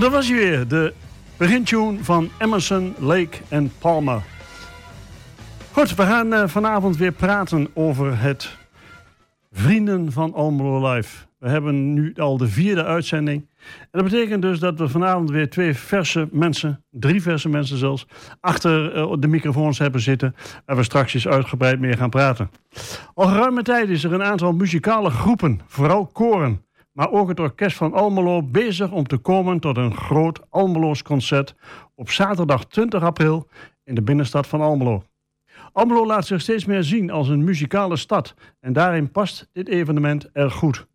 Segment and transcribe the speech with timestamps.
[0.00, 0.92] En dat was hij weer, de
[1.36, 4.22] begintune van Emerson, Lake en Palmer.
[5.72, 8.56] Goed, we gaan uh, vanavond weer praten over het
[9.52, 11.26] Vrienden van Almelo Live.
[11.38, 13.46] We hebben nu al de vierde uitzending.
[13.80, 18.06] En dat betekent dus dat we vanavond weer twee verse mensen, drie verse mensen zelfs,
[18.40, 20.34] achter uh, de microfoons hebben zitten.
[20.66, 22.50] Waar we straks eens uitgebreid mee gaan praten.
[23.14, 26.64] Al geruime tijd is er een aantal muzikale groepen, vooral koren,
[27.00, 31.54] maar ook het orkest van Almelo bezig om te komen tot een groot Almeloos concert
[31.94, 33.48] op zaterdag 20 april
[33.84, 35.02] in de binnenstad van Almelo.
[35.72, 40.30] Almelo laat zich steeds meer zien als een muzikale stad en daarin past dit evenement
[40.32, 40.86] erg goed.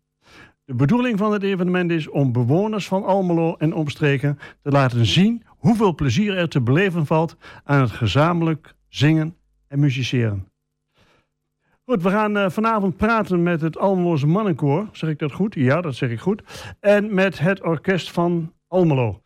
[0.64, 5.42] De bedoeling van het evenement is om bewoners van Almelo en omstreken te laten zien
[5.46, 9.36] hoeveel plezier er te beleven valt aan het gezamenlijk zingen
[9.68, 10.48] en musiceren.
[11.88, 14.88] Goed, we gaan uh, vanavond praten met het Almeloze Mannenkoor.
[14.92, 15.54] Zeg ik dat goed?
[15.54, 16.42] Ja, dat zeg ik goed.
[16.80, 19.22] En met het orkest van Almelo.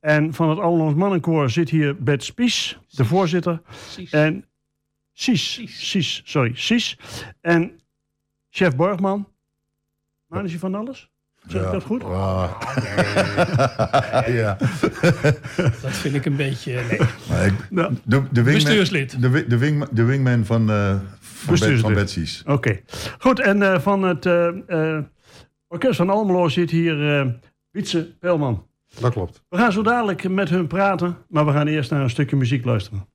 [0.00, 3.62] En van het Almeloze Mannenkoor zit hier Bert Spies, de voorzitter.
[3.70, 4.10] Sies.
[4.10, 4.44] En
[5.12, 5.52] Sies.
[5.90, 6.22] Sies.
[6.24, 6.98] sorry, Sies.
[7.40, 7.80] En
[8.50, 9.28] chef Borgman.
[10.26, 11.10] Manager van alles?
[11.46, 11.66] Zeg ja.
[11.66, 12.04] ik dat goed?
[12.04, 12.50] Ah.
[14.26, 14.36] Nee.
[14.40, 14.56] ja.
[15.82, 16.80] Dat vind ik een beetje...
[16.90, 16.98] Nee.
[17.28, 19.20] Maar ik- de, de, wingman, Bestuurslid.
[19.22, 21.00] de, de, wing, de wingman van, eh van,
[21.40, 21.80] Bet, Bestuurslid.
[21.80, 22.42] van Betsy's.
[22.46, 22.80] Oké.
[23.18, 25.02] Goed, en eh, van het eh, eh,
[25.68, 27.26] orkest van Almelo zit hier eh
[27.70, 28.66] Wietse Pelman.
[29.00, 29.42] Dat klopt.
[29.48, 32.64] We gaan zo dadelijk met hun praten, maar we gaan eerst naar een stukje muziek
[32.64, 33.06] luisteren.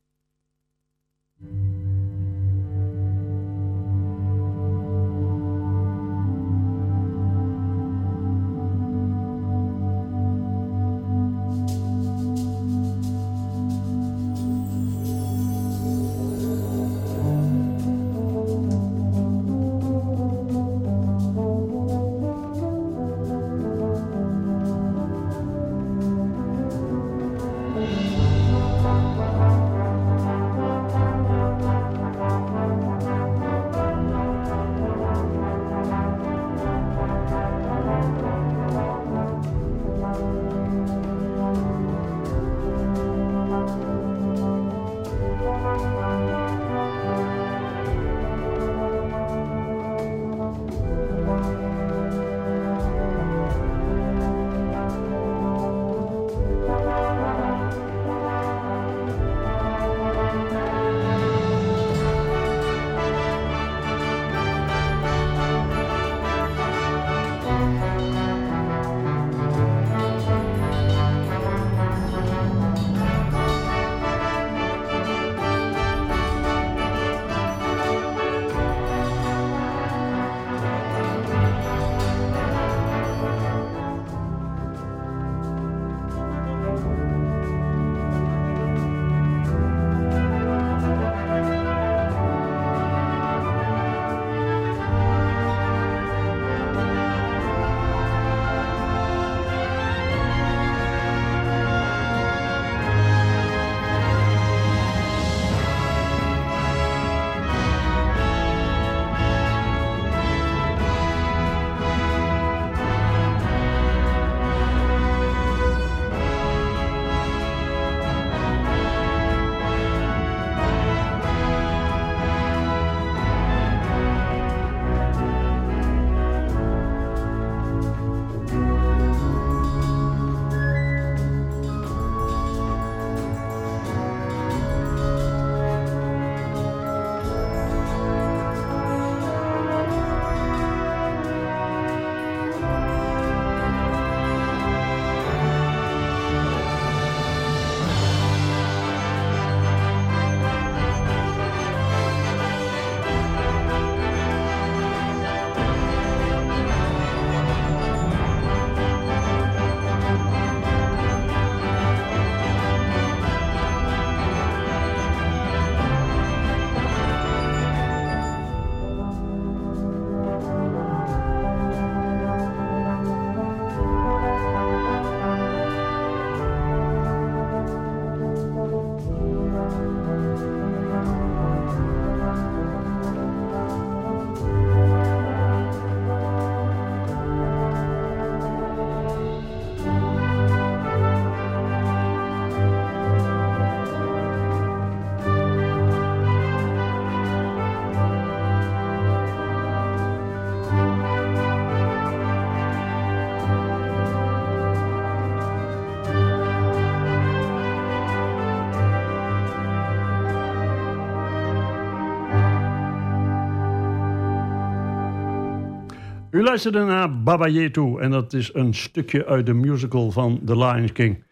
[216.39, 220.57] U luisterde naar Baba Yetu en dat is een stukje uit de musical van The
[220.57, 221.23] Lion King.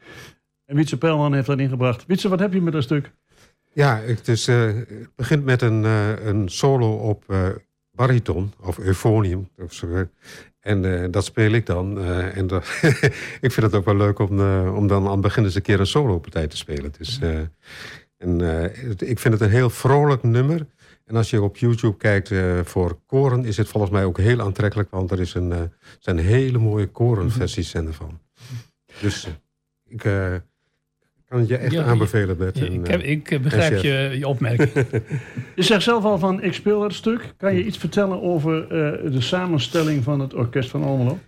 [0.66, 2.06] En Wietse Pelman heeft dat ingebracht.
[2.06, 3.12] Wietse, wat heb je met dat stuk?
[3.74, 7.48] Ja, het, is, het begint met een, uh, een solo op uh,
[7.92, 9.50] bariton of euphonium.
[9.58, 10.08] Of zo.
[10.60, 12.04] En dat speel ik dan.
[12.04, 12.64] en dat,
[13.48, 14.40] ik vind het ook wel leuk om,
[14.70, 16.92] om dan aan het begin eens een keer een solo partij te spelen.
[16.98, 17.20] Dus,
[18.18, 18.42] en,
[18.98, 20.66] ik vind het een heel vrolijk nummer.
[21.08, 24.42] En als je op YouTube kijkt uh, voor koren, is het volgens mij ook heel
[24.42, 24.90] aantrekkelijk.
[24.90, 25.58] Want er is een, uh,
[26.00, 28.20] zijn hele mooie korenversies zijn ervan.
[29.02, 29.32] Dus uh,
[29.88, 30.00] ik
[31.26, 32.58] kan het je echt ja, aanbevelen, Bert.
[32.58, 34.72] Ja, ik, heb, ik, begrijp je, je opmerking.
[35.56, 37.34] je zegt zelf al van, ik speel het stuk.
[37.38, 38.70] Kan je iets vertellen over
[39.12, 41.20] de samenstelling van het Orkest van Almelo?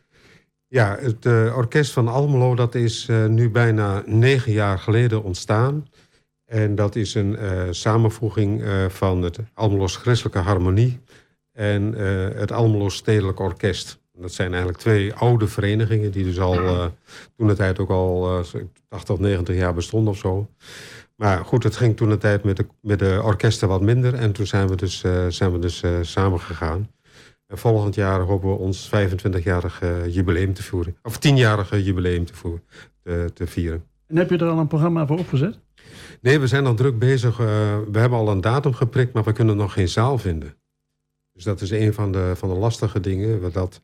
[0.67, 5.85] Ja, het Orkest van Almelo dat is nu bijna negen jaar geleden ontstaan.
[6.49, 10.99] En dat is een uh, samenvoeging uh, van het Almeloos Christelijke Harmonie
[11.51, 13.99] en uh, het Almeloos Stedelijk Orkest.
[14.13, 16.53] Dat zijn eigenlijk twee oude verenigingen die dus al
[17.37, 18.43] toen de tijd ook al
[18.87, 20.49] 80 of 90 jaar bestonden of zo.
[21.15, 24.31] Maar goed, het ging toen de tijd met de, met de orkesten wat minder en
[24.31, 26.91] toen zijn we dus, zijn we dus samen gegaan.
[27.47, 32.63] En volgend jaar hopen we ons 25-jarige jubileum te voeren, of 10-jarige jubileum te, voeren,
[33.03, 33.83] te, te vieren.
[34.07, 35.59] En heb je er al een programma voor opgezet?
[36.21, 37.39] Nee, we zijn al druk bezig.
[37.39, 37.45] Uh,
[37.91, 40.57] we hebben al een datum geprikt, maar we kunnen nog geen zaal vinden.
[41.33, 43.51] Dus dat is een van de, van de lastige dingen.
[43.51, 43.81] Dat,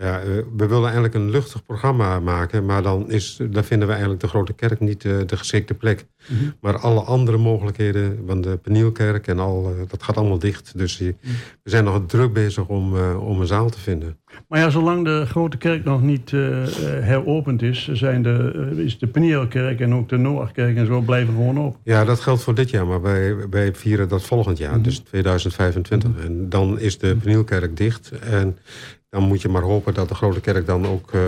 [0.00, 0.20] ja,
[0.56, 4.28] we willen eigenlijk een luchtig programma maken, maar dan, is, dan vinden we eigenlijk de
[4.28, 6.06] Grote Kerk niet de, de geschikte plek.
[6.28, 6.54] Mm -hmm.
[6.60, 10.78] Maar alle andere mogelijkheden, van de Penielkerk en al, dat gaat allemaal dicht.
[10.78, 11.14] Dus we
[11.62, 14.18] zijn nog druk bezig om, uh, om een zaal te vinden.
[14.48, 19.06] Maar ja, zolang de Grote Kerk nog niet uh, heropend is, zijn de, is de
[19.06, 21.80] Penielkerk en ook de Noachkerk en zo blijven gewoon open.
[21.84, 24.82] Ja, dat geldt voor dit jaar, maar wij, wij vieren dat volgend jaar, mm -hmm.
[24.82, 26.08] dus 2025.
[26.08, 26.24] Mm -hmm.
[26.24, 28.58] En dan is de Penielkerk dicht en
[29.10, 31.20] dan moet je maar hopen dat de Grote Kerk dan ook uh,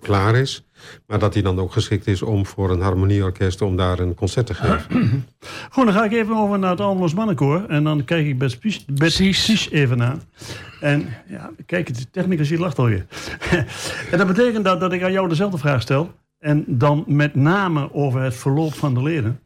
[0.00, 0.64] klaar is.
[1.06, 3.62] Maar dat die dan ook geschikt is om voor een harmonieorkest...
[3.62, 4.84] om daar een concert te geven.
[5.70, 7.64] Goed, dan ga ik even over naar het Almeloos Mannenkoor.
[7.68, 8.58] En dan kijk ik best
[8.94, 10.22] precies even aan.
[10.80, 13.06] En ja, kijk, de technicus hier lacht alweer.
[14.10, 16.12] en dat betekent dat, dat ik aan jou dezelfde vraag stel.
[16.38, 19.40] En dan met name over het verloop van de leden.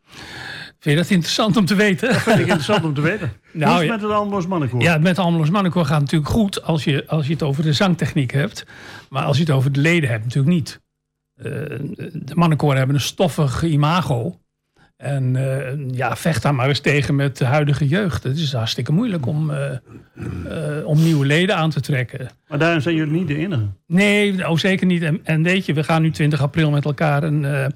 [0.84, 2.08] Vind je dat interessant om te weten?
[2.08, 3.32] Dat vind ik interessant om te weten.
[3.52, 4.82] nou, Hoe is het met het Almeloos Mannenkoor?
[4.82, 7.62] Ja, met het Almeloos Mannenkoor gaat het natuurlijk goed als je, als je het over
[7.62, 8.66] de zangtechniek hebt.
[9.08, 10.80] Maar als je het over de leden hebt, natuurlijk niet.
[11.36, 11.44] Uh,
[12.12, 14.40] de mannenkoren hebben een stoffig imago.
[14.96, 18.22] En uh, ja, vecht daar maar eens tegen met de huidige jeugd.
[18.22, 19.56] Het is hartstikke moeilijk om, uh,
[20.14, 22.28] uh, om nieuwe leden aan te trekken.
[22.48, 23.62] Maar daarom zijn jullie niet de enige?
[23.86, 25.02] Nee, oh, zeker niet.
[25.02, 27.72] En, en weet je, we gaan nu 20 april met elkaar een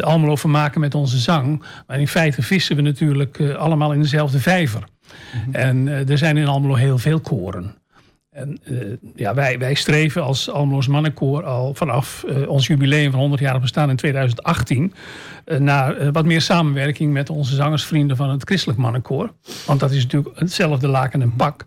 [0.00, 1.64] Almelo vermaken met onze zang.
[1.86, 4.80] Maar in feite vissen we natuurlijk allemaal in dezelfde vijver.
[4.80, 5.54] Mm -hmm.
[5.54, 7.81] En er zijn in Almelo heel veel koren.
[8.32, 13.20] En uh, ja, wij, wij streven als Almeloos Mannenkoor al vanaf uh, ons jubileum van
[13.20, 14.94] 100 jaar bestaan in 2018
[15.46, 19.32] uh, naar wat meer samenwerking met onze zangersvrienden van het Christelijk Mannenkoor.
[19.66, 21.66] Want dat is natuurlijk hetzelfde laken en pak.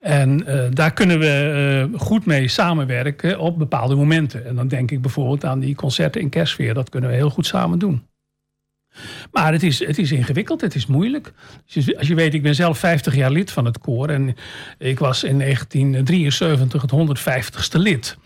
[0.00, 0.44] En
[0.74, 4.46] daar kunnen we goed mee samenwerken op bepaalde momenten.
[4.46, 6.74] En dan denk ik bijvoorbeeld aan die concerten in Kerstsfeer.
[6.74, 8.02] Dat kunnen we heel goed samen doen.
[9.32, 11.32] Maar het is, het is ingewikkeld, het is moeilijk.
[11.98, 14.08] Als je weet, ik ben zelf 50 jaar lid van het koor.
[14.08, 14.36] En
[14.78, 18.16] ik was in 1973 het 150ste lid.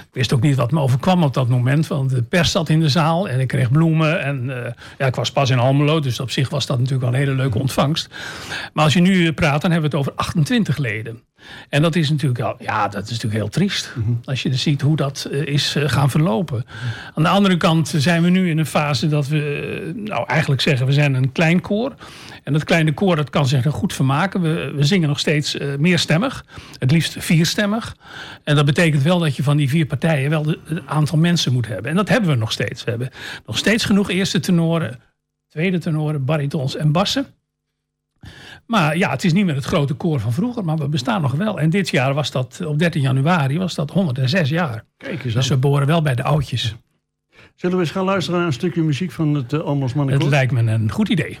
[0.00, 1.86] Ik wist ook niet wat me overkwam op dat moment.
[1.86, 4.22] Want de pers zat in de zaal en ik kreeg bloemen.
[4.22, 4.56] En uh,
[4.98, 7.36] ja, ik was pas in Almelo, dus op zich was dat natuurlijk wel een hele
[7.36, 8.08] leuke ontvangst.
[8.72, 11.22] Maar als je nu praat, dan hebben we het over 28 leden.
[11.68, 13.92] En dat is natuurlijk, al, ja, dat is natuurlijk heel triest.
[13.96, 14.20] Mm -hmm.
[14.24, 16.64] Als je ziet hoe dat uh, is uh, gaan verlopen.
[17.14, 20.86] Aan de andere kant zijn we nu in een fase dat we, nou eigenlijk zeggen,
[20.86, 21.94] we zijn een klein koor.
[22.42, 24.40] En dat kleine koor dat kan zich er goed vermaken.
[24.40, 26.44] We, we zingen nog steeds meerstemmig.
[26.78, 27.96] Het liefst vierstemmig.
[28.44, 31.66] En dat betekent wel dat je van die vier partijen wel een aantal mensen moet
[31.66, 31.90] hebben.
[31.90, 32.84] En dat hebben we nog steeds.
[32.84, 33.10] We hebben
[33.46, 35.00] nog steeds genoeg eerste tenoren,
[35.48, 37.26] tweede tenoren, baritons en bassen.
[38.66, 41.32] Maar ja, het is niet meer het grote koor van vroeger, maar we bestaan nog
[41.32, 41.60] wel.
[41.60, 44.84] En dit jaar was dat, op 13 januari, was dat 106 jaar.
[44.96, 46.76] Kijk eens dus we behoren wel bij de oudjes.
[47.54, 49.92] Zullen we eens gaan luisteren naar een stukje muziek van het uh, Almos?
[49.94, 51.38] Het lijkt me een goed idee.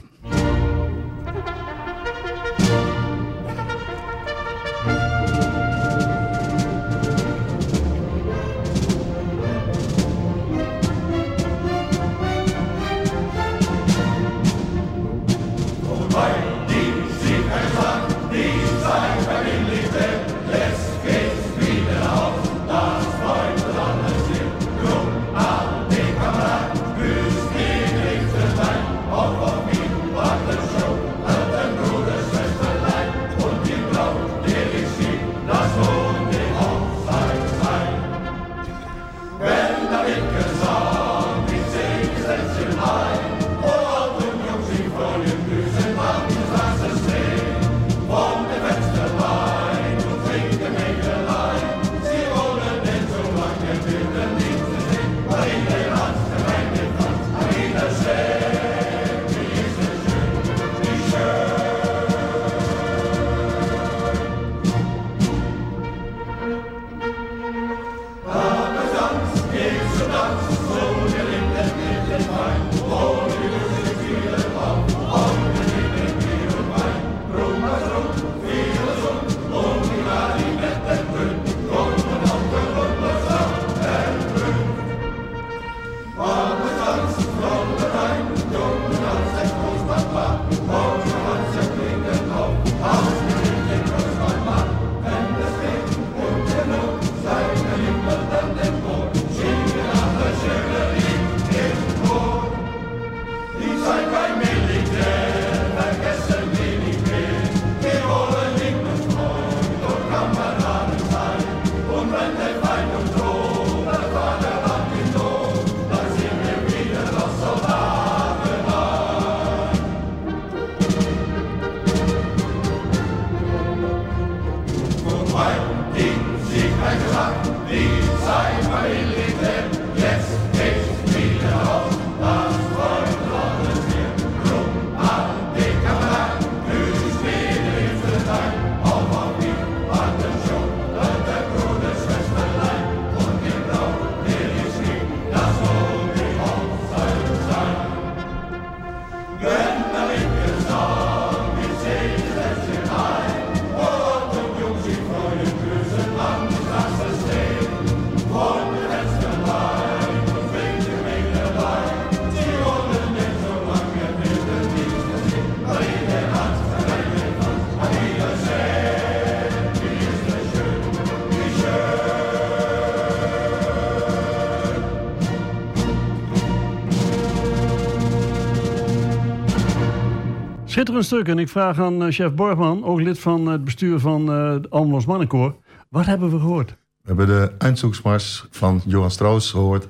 [180.74, 181.28] Schitterend stuk.
[181.28, 185.06] En ik vraag aan uh, chef Borgman, ook lid van het bestuur van uh, het
[185.06, 185.56] Mannenkoor.
[185.88, 186.70] Wat hebben we gehoord?
[186.70, 189.88] We hebben de Eindzoeksmars van Johan Strauss gehoord.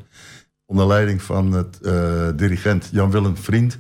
[0.67, 3.79] Onder leiding van het uh, dirigent Jan-Willem Vriend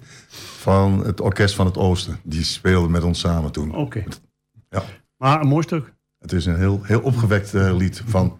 [0.59, 2.19] van het Orkest van het Oosten.
[2.23, 3.69] Die speelde met ons samen toen.
[3.71, 3.81] Oké.
[3.81, 4.07] Okay.
[4.71, 4.83] Ja.
[5.17, 5.93] Maar een mooi stuk.
[6.19, 8.39] Het is een heel, heel opgewekt lied van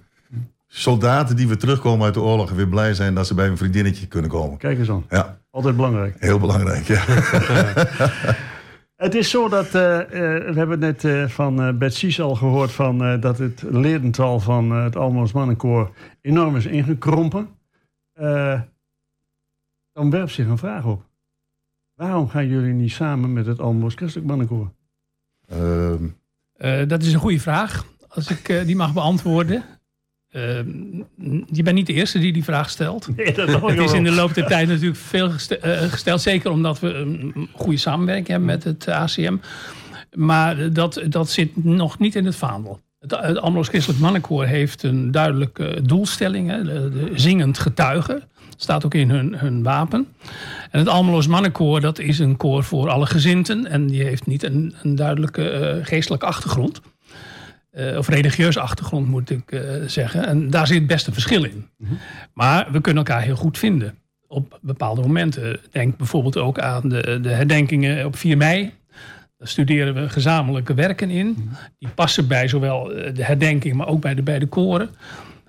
[0.67, 2.51] soldaten die weer terugkomen uit de oorlog...
[2.51, 4.59] en weer blij zijn dat ze bij een vriendinnetje kunnen komen.
[4.59, 5.05] Kijk eens aan.
[5.09, 5.39] Ja.
[5.51, 6.17] Altijd belangrijk.
[6.19, 7.05] Heel belangrijk, ja.
[8.97, 12.73] Het is zo dat, uh, uh, we hebben net uh, van Bert Sies al gehoord
[12.73, 17.49] van, dat het ledental van het Almans Mannenkoor enorm is ingekrompen.
[19.93, 21.03] dan werpt zich een vraag op.
[21.95, 24.73] Waarom gaan jullie niet samen met het Almans Christelijk Mannenkoor?
[25.47, 26.09] Ehm.
[26.89, 29.74] dat is een goede vraag, als ik die mag beantwoorden.
[30.35, 30.67] Ehm,
[31.53, 33.09] je bent niet de eerste die die vraag stelt.
[33.17, 36.21] het is in de loop der tijd natuurlijk veel eh, gesteld.
[36.21, 39.37] Zeker omdat we een goede samenwerking hebben met het ACM.
[40.15, 42.81] Maar dat, dat zit nog niet in het vaandel.
[42.99, 46.51] Het, het Christelijk Mannenkoor heeft een duidelijke doelstelling.
[46.51, 48.23] Hè, de, zingend getuigen.
[48.57, 50.07] staat ook in hun, hun wapen.
[50.71, 53.67] En het Almeloos Mannenkoor dat is een koor voor alle gezinten.
[53.67, 56.81] En die heeft niet een, een duidelijke uh, geestelijke achtergrond.
[57.77, 60.27] Uh, of religieuze achtergrond moet ik uh, zeggen.
[60.27, 61.69] En daar zit best een verschil in.
[61.79, 61.99] Mm -hmm.
[62.33, 63.95] Maar we kunnen elkaar heel goed vinden
[64.35, 65.61] op bepaalde momenten.
[65.71, 68.73] Denk bijvoorbeeld ook aan de, de herdenkingen op 4 mei.
[69.39, 71.27] Daar studeren we gezamenlijke werken in.
[71.27, 71.49] Mm -hmm.
[71.79, 74.91] Die passen bij zowel eh, de herdenking, maar ook bij de beide koren.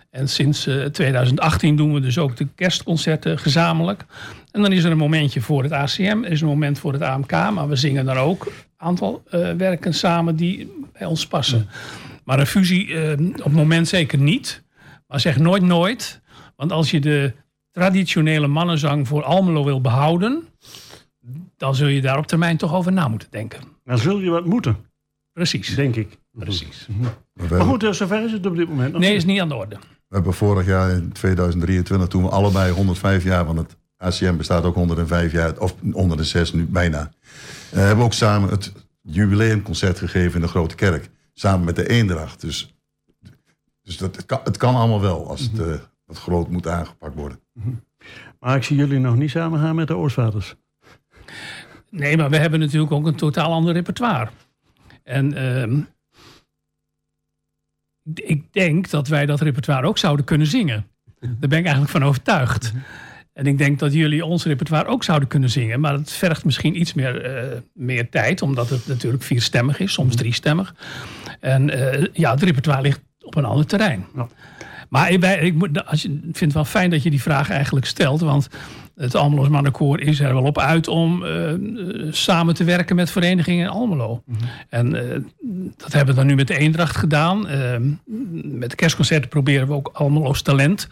[0.09, 4.05] En sinds uh, 2018 doen we dus ook de kerstconcerten gezamenlijk.
[4.51, 7.01] En dan is er een momentje voor het ACM, er is een moment voor het
[7.01, 9.23] AMK, maar we zingen dan ook een aantal
[9.57, 11.57] werken samen die bij ons passen.
[11.57, 12.14] Mm -hmm.
[12.25, 14.63] Maar een fusie uh, op het moment zeker niet.
[15.07, 16.21] Maar zeg nooit nooit.
[16.55, 17.33] Want als je de
[17.71, 20.47] traditionele mannenzang voor Almelo wil behouden...
[21.57, 23.59] dan zul je daar op termijn toch over na moeten denken.
[23.83, 24.77] Dan zul je wat moeten.
[25.33, 25.75] Precies.
[25.75, 26.17] Denk ik.
[26.31, 26.87] Precies.
[27.33, 29.55] Maar goed, uh, zover is het op dit moment nog Nee, is niet aan de
[29.55, 29.77] orde.
[30.07, 34.63] We hebben vorig jaar in 2023, toen we allebei 105 jaar van het ACM bestaat
[34.63, 36.99] ook 105 jaar, of 106 nu bijna.
[36.99, 41.87] Uh, hebben we ook samen het jubileumconcert gegeven in de Grote Kerk samen met de
[41.87, 42.41] Eendracht.
[42.41, 42.73] Dus,
[43.81, 45.75] dus dat, het, kan, het kan allemaal wel als het uh,
[46.05, 47.39] wat groot moet aangepakt worden.
[48.39, 50.55] Maar ik zie jullie nog niet samen gaan met de Oorsvaders.
[51.89, 54.29] Nee, maar we hebben natuurlijk ook een totaal ander repertoire.
[55.03, 55.83] En uh,
[58.13, 60.87] ik denk dat wij dat repertoire ook zouden kunnen zingen.
[61.19, 62.73] Daar ben ik eigenlijk van overtuigd.
[63.33, 65.79] En ik denk dat jullie ons repertoire ook zouden kunnen zingen.
[65.79, 68.41] Maar het vergt misschien iets meer, uh, meer tijd.
[68.41, 70.75] Omdat het natuurlijk vierstemmig is, soms driestemmig.
[71.45, 74.05] En uh, ja, het repertoire ligt op een ander terrein.
[74.15, 74.27] Ja.
[74.89, 77.85] Maar ik, ik, als je, ik vind het wel fijn dat je die vraag eigenlijk
[77.85, 78.21] stelt.
[78.21, 78.49] Want
[78.95, 81.53] het Almeloos Mannenkoor is er wel op uit om uh,
[82.11, 84.23] samen te werken met verenigingen in Almelo.
[84.25, 84.47] Mm -hmm.
[84.69, 85.01] En uh,
[85.77, 87.51] dat hebben we dan nu met de Eendracht gedaan.
[87.51, 87.75] Uh,
[88.43, 90.87] met de kerstconcerten proberen we ook Almeloos talent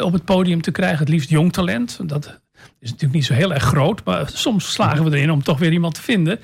[0.00, 0.98] op het podium te krijgen.
[0.98, 2.00] Het liefst jong talent.
[2.08, 2.40] Dat
[2.80, 4.04] is natuurlijk niet zo heel erg groot.
[4.04, 6.40] Maar soms slagen we erin om toch weer iemand te vinden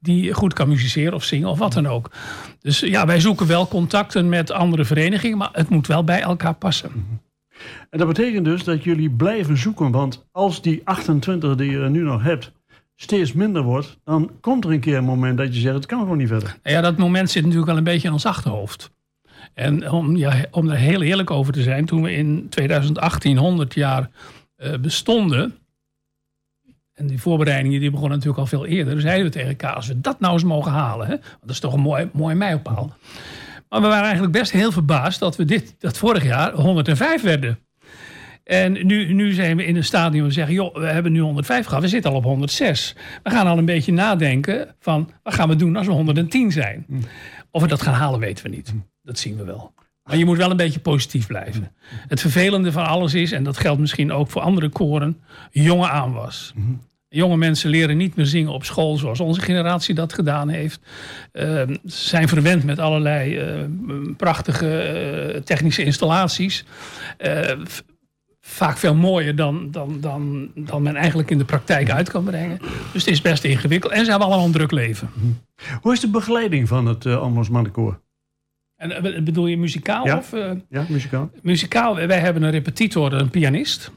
[0.00, 2.10] die goed kan musiceren of zingen of wat dan ook.
[2.60, 5.38] Dus ja, wij zoeken wel contacten met andere verenigingen.
[5.38, 6.90] Maar het moet wel bij elkaar passen.
[7.90, 9.90] En dat betekent dus dat jullie blijven zoeken.
[9.90, 12.52] Want als die 28 die je nu nog hebt
[12.96, 16.00] steeds minder wordt, dan komt er een keer een moment dat je zegt: het kan
[16.00, 16.56] gewoon niet verder.
[16.62, 18.90] Ja, dat moment zit natuurlijk wel een beetje in ons achterhoofd.
[19.54, 23.74] En om, ja, om er heel eerlijk over te zijn, toen we in 2018 100
[23.74, 24.10] jaar
[24.58, 25.54] uh, bestonden.
[26.98, 29.00] En die voorbereidingen die begonnen natuurlijk al veel eerder.
[29.00, 31.06] zeiden we tegen elkaar, als we dat nou eens mogen halen.
[31.06, 32.96] Hè, want dat is toch een mooi, mooi mijlpaal.
[33.68, 37.58] Maar we waren eigenlijk best heel verbaasd dat we dit, dat vorig jaar 105 werden.
[38.44, 41.66] En nu, nu zijn we in een stadium we zeggen, joh, we hebben nu 105
[41.66, 42.94] gehad, we zitten al op 106.
[43.22, 46.84] We gaan al een beetje nadenken van, wat gaan we doen als we 110 zijn?
[46.88, 46.94] Hm.
[47.50, 48.74] Of we dat gaan halen, weten we niet.
[49.02, 49.72] Dat zien we wel.
[50.02, 51.70] Maar je moet wel een beetje positief blijven.
[51.88, 51.94] Hm.
[52.08, 56.54] Het vervelende van alles is, en dat geldt misschien ook voor andere koren, jonge aanwas.
[57.08, 60.80] Jonge mensen leren niet meer zingen op school zoals onze generatie dat gedaan heeft.
[61.32, 63.68] Uh, zijn verwend met allerlei uh,
[64.16, 66.64] prachtige uh, technische installaties
[68.48, 72.58] vaak veel mooier dan, dan, dan, dan men eigenlijk in de praktijk uit kan brengen.
[72.92, 73.92] Dus het is best ingewikkeld.
[73.92, 75.10] En ze hebben allemaal een druk leven.
[75.80, 78.00] Hoe is de begeleiding van het uh, Mannenkoor?
[78.76, 80.06] En, bedoel je muzikaal?
[80.06, 80.32] Ja, of,
[80.68, 81.30] ja muzikaal.
[81.42, 83.90] Muzikaal, wij hebben een repetitor, een pianist.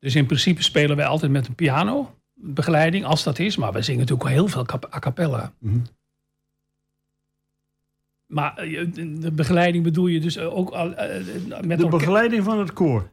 [0.00, 2.14] Dus in principe spelen wij altijd met een piano.
[2.40, 3.56] Begeleiding, als dat is.
[3.56, 5.52] Maar we zingen natuurlijk heel veel a cappella.
[5.58, 5.82] Mm -hmm.
[8.26, 8.54] Maar
[9.20, 10.94] de begeleiding bedoel je dus ook al,
[11.62, 11.78] met...
[11.78, 13.10] De begeleiding van het koor?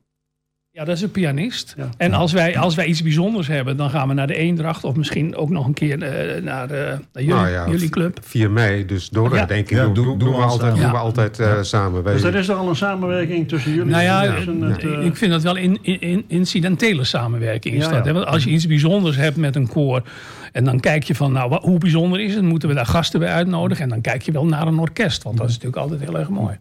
[0.75, 1.75] Ja, dat is een pianist.
[1.97, 4.83] En als wij, als wij iets bijzonders hebben, dan gaan we naar de Eendracht.
[4.83, 8.19] Of misschien ook nog een keer uh, naar, uh, naar jullie, nou ja, jullie, club.
[8.21, 9.45] 4 mei, dus door ja.
[9.45, 9.77] denk ik.
[9.77, 12.03] Ja, doen, doen, doen, we altijd, doen we altijd uh, samen.
[12.03, 12.13] Wij...
[12.13, 13.91] Dus er is er al een samenwerking tussen jullie?
[13.91, 18.05] Nou ja, het, ik vind dat wel in, in, incidentele samenwerking is dat.
[18.05, 18.13] Hè?
[18.13, 20.03] Want als je iets bijzonders hebt met een koor...
[20.51, 22.43] en dan kijk je van, nou, hoe bijzonder is het?
[22.43, 23.83] Moeten we daar gasten bij uitnodigen?
[23.83, 25.23] En dan kijk je wel naar een orkest.
[25.23, 26.59] Want dat is natuurlijk altijd heel erg mooi.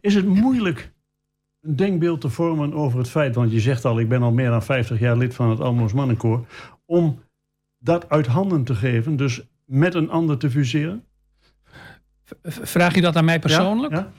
[0.00, 0.90] Is het moeilijk
[1.66, 4.62] denkbeeld te vormen over het feit, want je zegt al, ik ben al meer dan
[4.62, 6.46] 50 jaar lid van het Almos Mannenkoor,
[6.86, 7.18] om
[7.78, 11.04] dat uit handen te geven, dus met een ander te fuseren?
[12.42, 13.92] Vraag je dat aan mij persoonlijk?
[13.92, 14.12] Ja?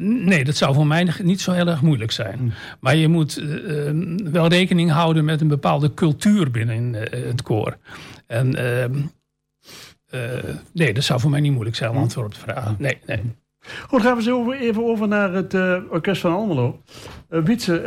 [0.00, 2.38] Nee, dat zou voor mij niet zo heel erg moeilijk zijn.
[2.38, 2.48] Hm.
[2.80, 3.90] Maar je moet uh,
[4.30, 7.76] wel rekening houden met een bepaalde cultuur binnen uh, het koor.
[8.26, 8.58] En
[10.10, 12.02] uh, nee, dat zou voor mij niet moeilijk zijn om hm.
[12.02, 12.76] antwoord op te vragen.
[12.78, 13.20] Nee, nee.
[13.88, 16.80] Goed, gaan we zo even over naar het uh, Orkest van Almelo.
[17.30, 17.82] Uh, Wietse,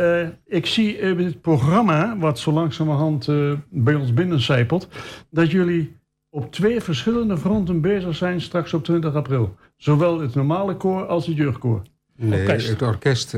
[0.48, 3.28] uh, ik zie in het programma, wat zo langzamerhand
[3.70, 4.88] bij ons binnencijpelt,
[5.30, 5.98] dat jullie
[6.30, 9.56] op twee verschillende fronten bezig zijn straks op 20 april.
[9.78, 11.82] Zowel het normale koor als het jeugdkoor.
[12.16, 12.70] Nee, orkest.
[12.70, 13.32] het orkest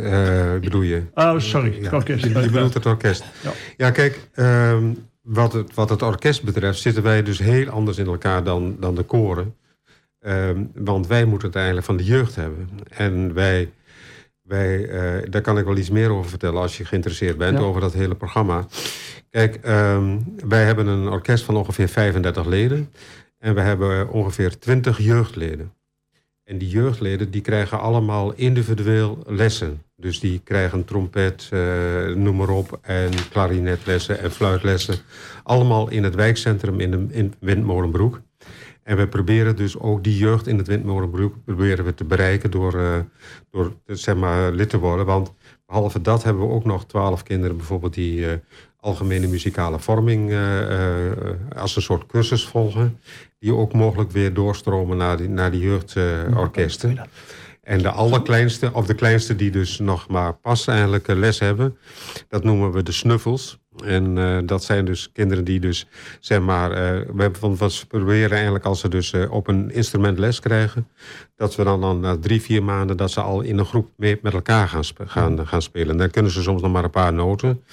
[0.61, 1.03] bedoel je.
[1.13, 2.23] Oh, sorry, het orkest.
[2.23, 3.23] Je, je bedoelt het orkest.
[3.43, 7.97] Ja, ja kijk, um, wat, het, wat het orkest betreft zitten wij dus heel anders
[7.97, 9.55] in elkaar dan, dan de koren.
[10.27, 12.69] Um, want wij moeten het eigenlijk van de jeugd hebben.
[12.89, 13.71] En wij,
[14.41, 17.63] wij uh, daar kan ik wel iets meer over vertellen als je geïnteresseerd bent ja.
[17.63, 18.67] over dat hele programma.
[19.29, 22.91] Kijk, um, wij hebben een orkest van ongeveer 35 leden.
[23.37, 25.73] En we hebben ongeveer 20 jeugdleden.
[26.43, 29.83] En die jeugdleden die krijgen allemaal individueel lessen.
[29.95, 34.95] Dus die krijgen trompet, uh, noem maar op, en klarinetlessen en fluitlessen.
[35.43, 38.21] Allemaal in het wijkcentrum in, de, in Windmolenbroek.
[38.83, 42.75] En we proberen dus ook die jeugd in het Windmolenbroek proberen we te bereiken door,
[42.75, 42.97] uh,
[43.51, 45.05] door zeg maar, lid te worden.
[45.05, 45.33] Want
[45.65, 48.31] behalve dat hebben we ook nog twaalf kinderen bijvoorbeeld die uh,
[48.79, 51.11] algemene muzikale vorming uh,
[51.55, 52.99] als een soort cursus volgen.
[53.39, 57.09] Die ook mogelijk weer doorstromen naar die, naar die jeugdorkesten.
[57.61, 61.77] En de allerkleinste, of de kleinste die dus nog maar pas eigenlijk les hebben,
[62.27, 63.60] dat noemen we de snuffels.
[63.83, 65.87] En uh, dat zijn dus kinderen die dus,
[66.19, 66.77] zeg maar, uh,
[67.15, 70.87] we, hebben, proberen eigenlijk als ze dus uh, op een instrument les krijgen,
[71.35, 74.19] dat we dan, dan na drie, vier maanden, dat ze al in een groep mee,
[74.21, 75.97] met elkaar gaan, gaan, gaan spelen.
[75.97, 77.63] dan kunnen ze soms nog maar een paar noten.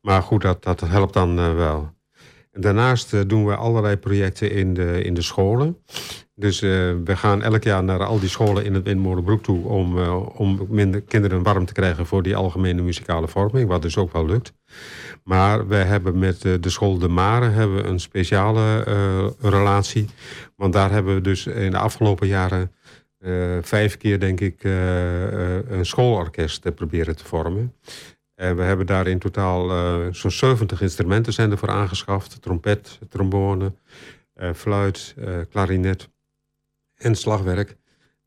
[0.00, 1.92] Maar goed, dat, dat helpt dan wel.
[2.52, 5.76] En daarnaast doen we allerlei projecten in de, in de scholen.
[6.36, 6.70] Dus uh,
[7.04, 9.68] we gaan elk jaar naar al die scholen in het Windmolenbroek toe...
[9.68, 13.68] om, uh, om minder kinderen warm te krijgen voor die algemene muzikale vorming.
[13.68, 14.52] Wat dus ook wel lukt.
[15.24, 18.82] Maar we hebben met uh, de school De Mare hebben een speciale
[19.40, 20.08] relatie.
[20.56, 22.72] Want daar hebben we dus in de afgelopen jaren...
[23.62, 27.74] vijf keer, denk ik, een schoolorkest proberen te vormen.
[28.34, 29.68] En we hebben daar in totaal
[30.12, 32.42] zo'n 70 instrumenten zijn ervoor aangeschaft.
[32.42, 33.72] Trompet, trombone,
[34.54, 35.14] fluit,
[35.50, 36.08] klarinet
[36.94, 37.76] en slagwerk.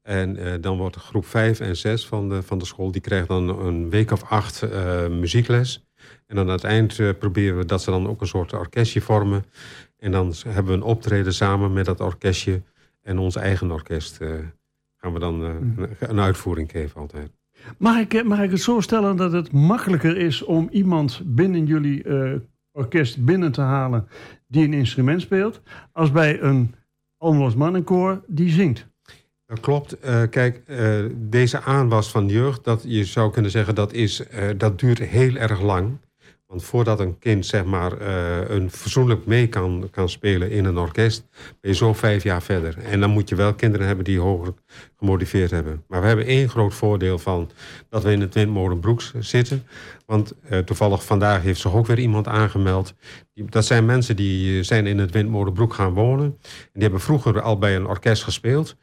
[0.01, 2.91] En dan wordt groep 5 en 6 van de, van de school...
[2.91, 4.63] die krijgt dan een week of acht
[5.09, 5.86] muziekles.
[6.27, 9.01] En dan aan het eind uh, proberen we dat ze dan ook een soort orkestje
[9.01, 9.45] vormen.
[9.97, 12.61] En dan hebben we een optreden samen met dat orkestje...
[13.01, 14.17] en ons eigen orkest
[14.97, 15.87] gaan we dan mm.
[15.99, 17.31] een uitvoering geven altijd.
[17.77, 22.03] Mag ik, mag ik het zo stellen dat het makkelijker is om iemand binnen jullie
[22.71, 24.07] orkest binnen te halen
[24.47, 25.61] die een instrument speelt,
[25.91, 26.75] als bij een
[27.17, 28.87] Almeloos mannenkoor die zingt?
[29.45, 30.05] Dat klopt.
[30.05, 34.23] Uh, kijk, uh, deze aanwas van jeugd, dat, je zou kunnen zeggen dat, is,
[34.57, 35.97] dat duurt heel erg lang.
[36.47, 38.01] Want voordat een kind zeg maar,
[38.51, 41.27] een verzoenlijk mee kan, kan spelen in een orkest,
[41.61, 42.77] ben je zo vijf jaar verder.
[42.77, 44.53] En dan moet je wel kinderen hebben die hoger
[44.97, 45.83] gemotiveerd hebben.
[45.87, 47.49] Maar we hebben één groot voordeel van
[47.89, 49.67] dat we in het Windmolenbroeks zitten.
[50.05, 50.33] Want
[50.65, 52.93] toevallig vandaag heeft zich ook weer iemand aangemeld.
[53.33, 56.25] Dat zijn mensen die zijn in het Windmolenbroek gaan wonen.
[56.25, 58.75] En die hebben vroeger al bij een orkest gespeeld.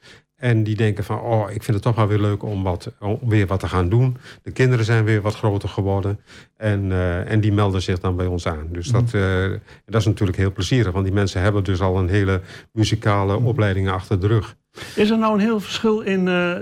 [0.45, 3.19] En die denken van, oh, ik vind het toch wel weer leuk om, wat, om
[3.29, 4.17] weer wat te gaan doen.
[4.43, 6.21] De kinderen zijn weer wat groter geworden.
[6.57, 8.69] En, uh, en die melden zich dan bij ons aan.
[8.73, 9.51] Dus dat, uh,
[9.87, 10.93] dat is natuurlijk heel plezierig.
[10.93, 12.41] Want die mensen hebben dus al een hele
[12.73, 13.47] muzikale mm.
[13.47, 14.57] opleiding achter de rug.
[14.95, 16.57] Is er nou een heel verschil in uh,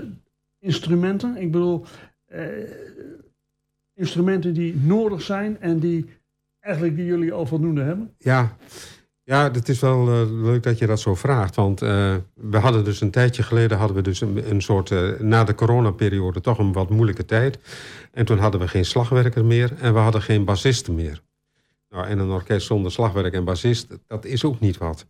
[0.59, 1.37] instrumenten?
[1.37, 1.85] Ik bedoel,
[3.93, 6.05] instrumenten die nodig zijn en die
[6.59, 8.13] eigenlijk die jullie al voldoende hebben?
[8.17, 8.55] Ja,
[9.23, 11.55] ja, het is wel uh, leuk dat je dat zo vraagt.
[11.55, 15.43] Want uh, we hadden dus een tijdje geleden hadden we dus een, soort, uh, na
[15.43, 17.59] de coronaperiode, toch een wat moeilijke tijd.
[18.11, 21.21] En toen hadden we geen slagwerker meer en we hadden geen bassisten meer.
[21.89, 25.05] Nou, en een orkest zonder slagwerk en bassist, dat is ook niet wat.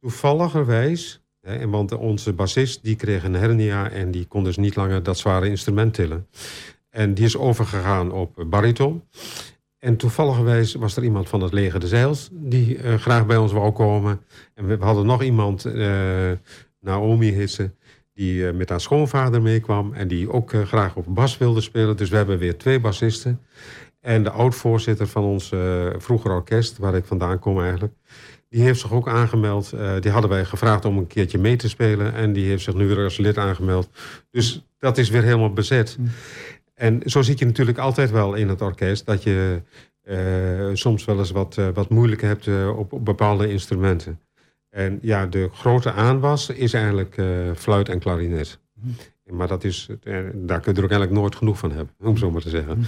[0.00, 5.02] Toevalligerwijs, hè, want onze bassist die kreeg een hernia en die kon dus niet langer
[5.02, 6.26] dat zware instrument tillen.
[6.90, 9.02] En die is overgegaan op bariton.
[9.78, 13.52] En toevallig was er iemand van het leger de Zeils die uh, graag bij ons
[13.52, 14.20] wou komen.
[14.54, 16.30] En we hadden nog iemand, uh,
[16.80, 17.74] Naomi Hisse,
[18.14, 19.92] die uh, met haar schoonvader meekwam.
[19.92, 21.96] En die ook graag op bas wilde spelen.
[21.96, 23.40] Dus we hebben weer twee bassisten.
[24.00, 25.52] En de oud-voorzitter van ons
[25.96, 27.94] vroeger orkest, waar ik vandaan kom eigenlijk...
[28.48, 29.70] die heeft zich ook aangemeld.
[30.00, 32.14] die hadden wij gevraagd om een keertje mee te spelen.
[32.14, 33.88] En die heeft zich nu weer als lid aangemeld.
[34.30, 35.94] Dus dat is weer helemaal bezet.
[35.96, 36.06] Hm.
[36.78, 39.06] En zo zit je natuurlijk altijd wel in het orkest...
[39.06, 39.62] dat je
[40.04, 44.20] uh, soms wel eens wat, uh, wat moeilijk hebt uh, op, op, bepaalde instrumenten.
[44.70, 47.22] En ja, de grote aanwas is eigenlijk
[47.56, 48.60] fluit en klarinet.
[48.74, 48.94] Mm.
[49.36, 49.88] Maar dat is,
[50.34, 52.78] daar kun je er ook eigenlijk nooit genoeg van hebben, om zo maar te zeggen.
[52.78, 52.84] Mm.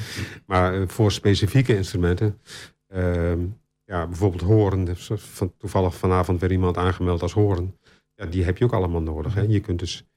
[0.47, 2.39] Maar voor specifieke instrumenten,
[2.87, 3.39] ehm,
[3.85, 7.77] ja, bijvoorbeeld horen, van, toevallig vanavond weer iemand aangemeld als horen.
[8.15, 9.35] Ja, die heb je ook allemaal nodig.
[9.35, 9.41] Hè?
[9.49, 10.10] Je kunt dus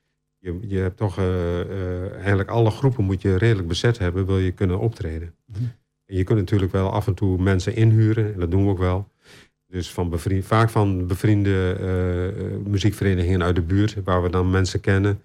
[0.44, 4.38] je, je hebt toch uh, uh, eigenlijk alle groepen moet je redelijk bezet hebben, wil
[4.38, 5.36] je kunnen optreden.
[5.46, 5.72] Mm
[6.06, 8.78] En je kunt natuurlijk wel af en toe mensen inhuren, en dat doen we ook
[8.78, 9.12] wel.
[9.68, 14.80] Dus van bevriend, vaak van bevriende uh, muziekverenigingen uit de buurt, waar we dan mensen
[14.80, 15.22] kennen.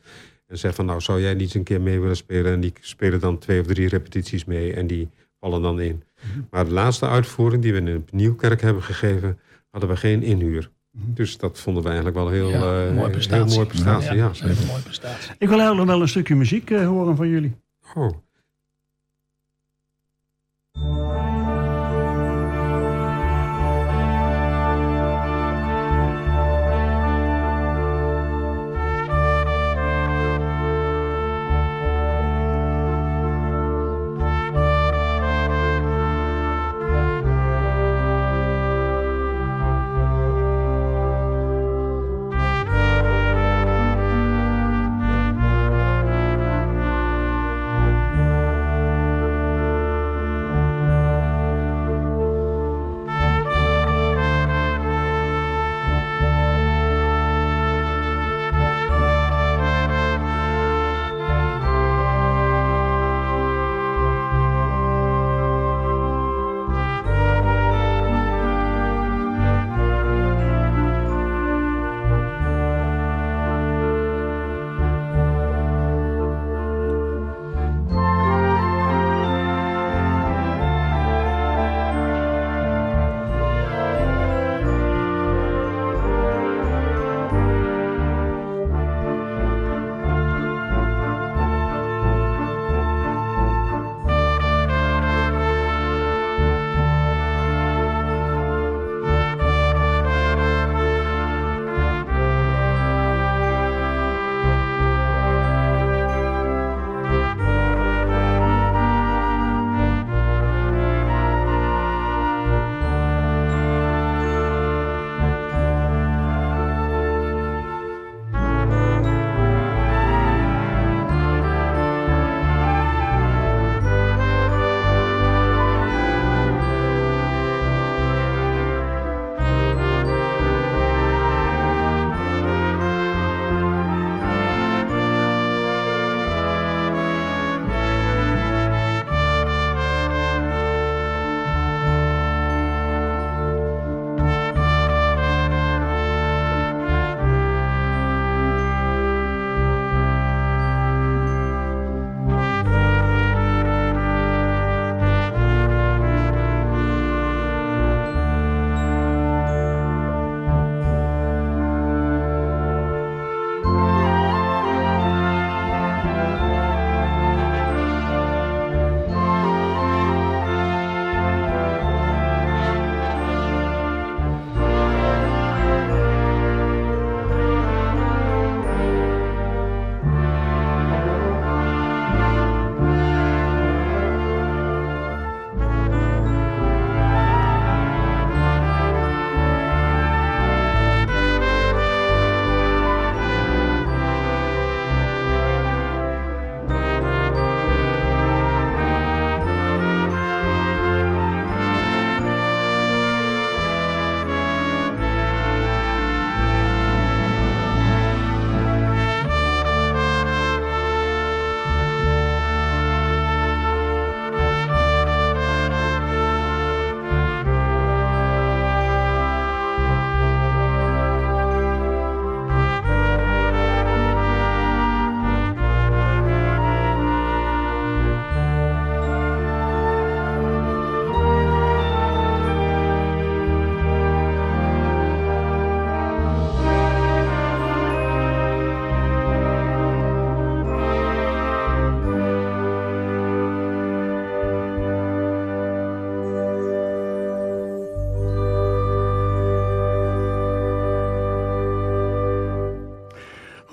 [0.46, 2.52] En zeggen van nou, zou jij niet eens een keer mee willen spelen?
[2.52, 5.09] En die spelen dan twee of drie repetities mee en die
[5.40, 6.02] vallen dan in.
[6.35, 9.38] Mm Maar de laatste uitvoering die we in Nieuwkerk hebben gegeven,
[9.70, 10.70] hadden we geen inhuur.
[10.98, 11.14] Mhm.
[11.14, 13.44] Dus dat vonden we eigenlijk wel heel, ja, uh, mooi prestatie.
[13.44, 14.16] Heel mooi prestatie.
[14.16, 14.48] Ja, ja.
[14.48, 15.30] Een mooie prestatie.
[15.38, 17.56] Ik wil eigenlijk wel een stukje muziek uh, horen van jullie.
[17.94, 18.11] Oh.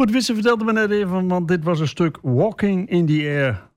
[0.05, 3.69] Goed, Wisse vertelde me net even, want dit was een stuk Walking in the Air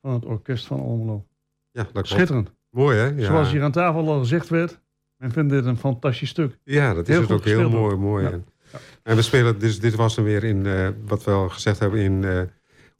[0.00, 1.26] van het orkest van Almelo.
[1.70, 2.08] Ja, dat klopt.
[2.08, 2.52] Schitterend.
[2.70, 3.06] Mooi, hè?
[3.06, 3.24] Ja.
[3.26, 4.80] Zoals hier aan tafel al gezegd werd,
[5.16, 6.58] men vindt dit een fantastisch stuk.
[6.64, 7.96] Ja, dat is Heel het ook heel mooi.
[7.96, 8.24] mooi.
[8.24, 8.30] Ja.
[8.30, 8.44] En,
[9.02, 12.00] en we spelen, dus dit was dan weer in, eh, wat we al gezegd hebben,
[12.00, 12.40] in, eh,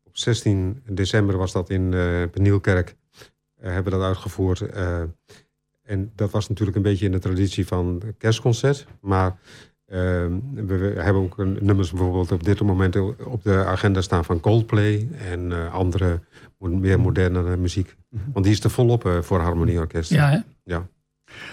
[0.04, 2.96] op 16 december was dat in eh Benielkerk.
[3.56, 4.60] eh, hebben we dat uitgevoerd.
[5.82, 8.86] en dat was natuurlijk een beetje in de traditie van kerstconcert.
[9.00, 9.38] Maar
[9.86, 14.40] we, we hebben ook een, nummers bijvoorbeeld op dit moment op de agenda staan van
[14.40, 15.08] Coldplay.
[15.30, 16.20] En eh, andere
[16.58, 17.96] meer moderne muziek.
[18.32, 20.10] Want die is er volop eh, voor harmonieorkest.
[20.10, 20.38] Ja, hè?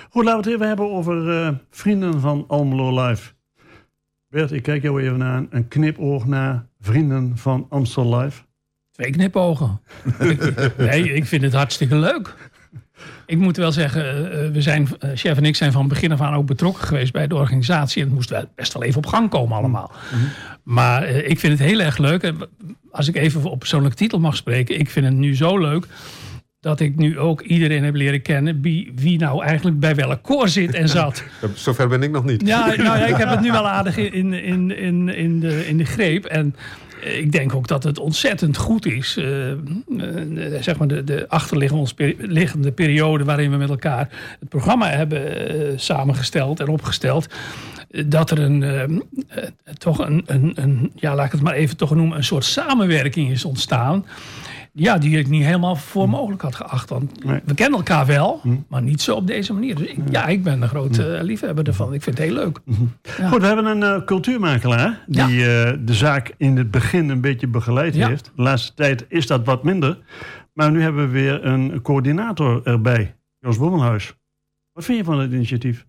[0.10, 3.32] Goed, laten we het even hebben over eh, vrienden van Almelo Live.
[4.28, 5.48] Bert, ik kijk jou even aan.
[5.50, 8.42] Een knipoog naar vrienden van Amstel Live.
[8.92, 9.82] Twee knipogen.
[10.78, 12.52] Nee, ik vind het hartstikke leuk.
[13.34, 16.22] Ik moet wel zeggen, eh, we zijn, eh, chef en ik zijn van begin af
[16.22, 18.02] aan ook betrokken geweest bij de organisatie.
[18.02, 19.92] En het moest wel best wel even op gang komen allemaal.
[20.64, 22.34] Maar eh, ik vind het heel erg leuk.
[22.92, 24.80] Als ik even op persoonlijke titel mag spreken.
[24.80, 25.88] Ik vind het nu zo leuk
[26.60, 28.62] dat ik nu ook iedereen heb leren kennen...
[28.62, 31.24] wie, wie nou eigenlijk bij welk koor zit en zat.
[31.42, 32.48] Eh, Zover ben ik nog niet.
[32.48, 35.78] Ja, nou ja, ik heb het nu wel aardig in, in, in, in, de, in
[35.78, 36.26] de greep.
[36.26, 36.62] En eh,
[37.06, 39.18] ik denk ook dat het ontzettend goed is.
[39.18, 39.58] eh, eh,
[40.62, 46.60] zeg maar de, de achterliggende periode waarin we met elkaar het programma hebben eh, samengesteld
[46.60, 47.28] en opgesteld.
[48.06, 49.04] Dat er een,
[49.78, 53.32] toch een, een, een, ja, laat ik het maar even toch noemen, een soort samenwerking
[53.32, 54.06] is ontstaan.
[54.76, 56.90] Ja, die ik niet helemaal voor mogelijk had geacht.
[56.90, 57.40] Want Nee.
[57.46, 59.76] we kennen elkaar wel, maar niet zo op deze manier.
[59.76, 61.94] Dus ik, ja, ik ben een grote eh, liefhebber ervan.
[61.94, 62.60] Ik vind het heel leuk.
[63.18, 63.30] Ja.
[63.30, 67.48] Goed, we hebben een eh, cultuurmakelaar die eh, de zaak in het begin een beetje
[67.48, 68.08] begeleid Ja.
[68.08, 68.32] heeft.
[68.36, 69.98] De laatste tijd is dat wat minder.
[70.54, 74.14] Maar nu hebben we weer een coördinator erbij, Jos Bommelhuis.
[74.72, 75.86] Wat vind je van het initiatief?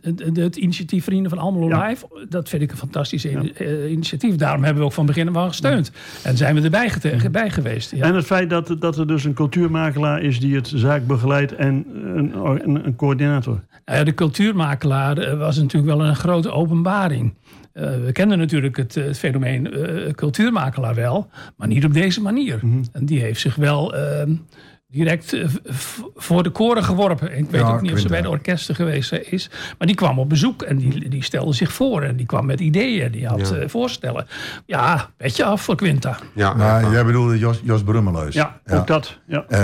[0.00, 1.86] Het, initiatief Vrienden van Almelo Ja.
[1.86, 4.36] Live, dat vind ik een fantastisch eh, initiatief.
[4.36, 5.92] Daarom hebben we ook van begin af aan gesteund.
[6.22, 6.92] En zijn we erbij
[7.30, 7.90] bij geweest.
[7.90, 8.04] Ja.
[8.04, 11.86] En het feit dat, dat er dus een cultuurmakelaar is die het zaak begeleidt en
[12.04, 13.64] een, een, een coördinator.
[13.84, 17.34] Nou ja, de cultuurmakelaar eh, was natuurlijk wel een grote openbaring.
[17.72, 19.68] Eh, we kenden natuurlijk het, het fenomeen
[20.14, 22.60] cultuurmakelaar wel, maar niet op deze manier.
[22.92, 24.28] En die heeft zich wel eh,
[24.94, 25.48] direct eh,
[26.14, 27.36] voor de koren geworpen.
[27.38, 29.50] Ik weet Ja, ook niet of ze bij de orkesten geweest is.
[29.78, 32.02] Maar die kwam op bezoek en die, die stelde zich voor.
[32.02, 33.56] En die kwam met ideeën, die had Ja.
[33.56, 34.26] eh, voorstellen.
[34.66, 36.18] Ja, petje af voor Quinta.
[36.34, 36.90] Ja, Maar ja.
[36.90, 37.82] jij bedoelde Jos, Jos.
[38.30, 39.18] Ja, ook dat.
[39.26, 39.44] Ja.
[39.48, 39.58] Eh,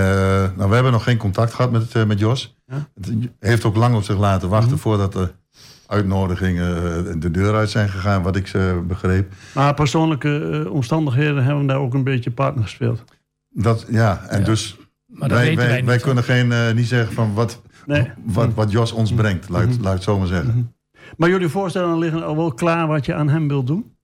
[0.57, 2.55] nou, we hebben nog geen contact gehad met, met Jos.
[2.67, 2.87] Ja.
[3.01, 5.31] Het heeft ook lang op zich laten wachten voordat de
[5.87, 9.33] uitnodigingen de deur uit zijn gegaan, wat ik eh, begreep.
[9.53, 13.03] Maar persoonlijke omstandigheden hebben daar ook een beetje partner gespeeld.
[13.49, 14.45] Dat, ja, en Ja.
[14.45, 14.77] dus
[15.11, 15.85] Maar dat wij, weten wij, wij, niet.
[15.85, 18.11] wij kunnen geen, eh, niet zeggen van wat, Nee.
[18.25, 20.75] wat, wat Jos ons brengt, laat, laat ik het zo maar zeggen.
[21.17, 23.95] Maar jullie voorstellen liggen al wel klaar wat je aan hem wilt doen?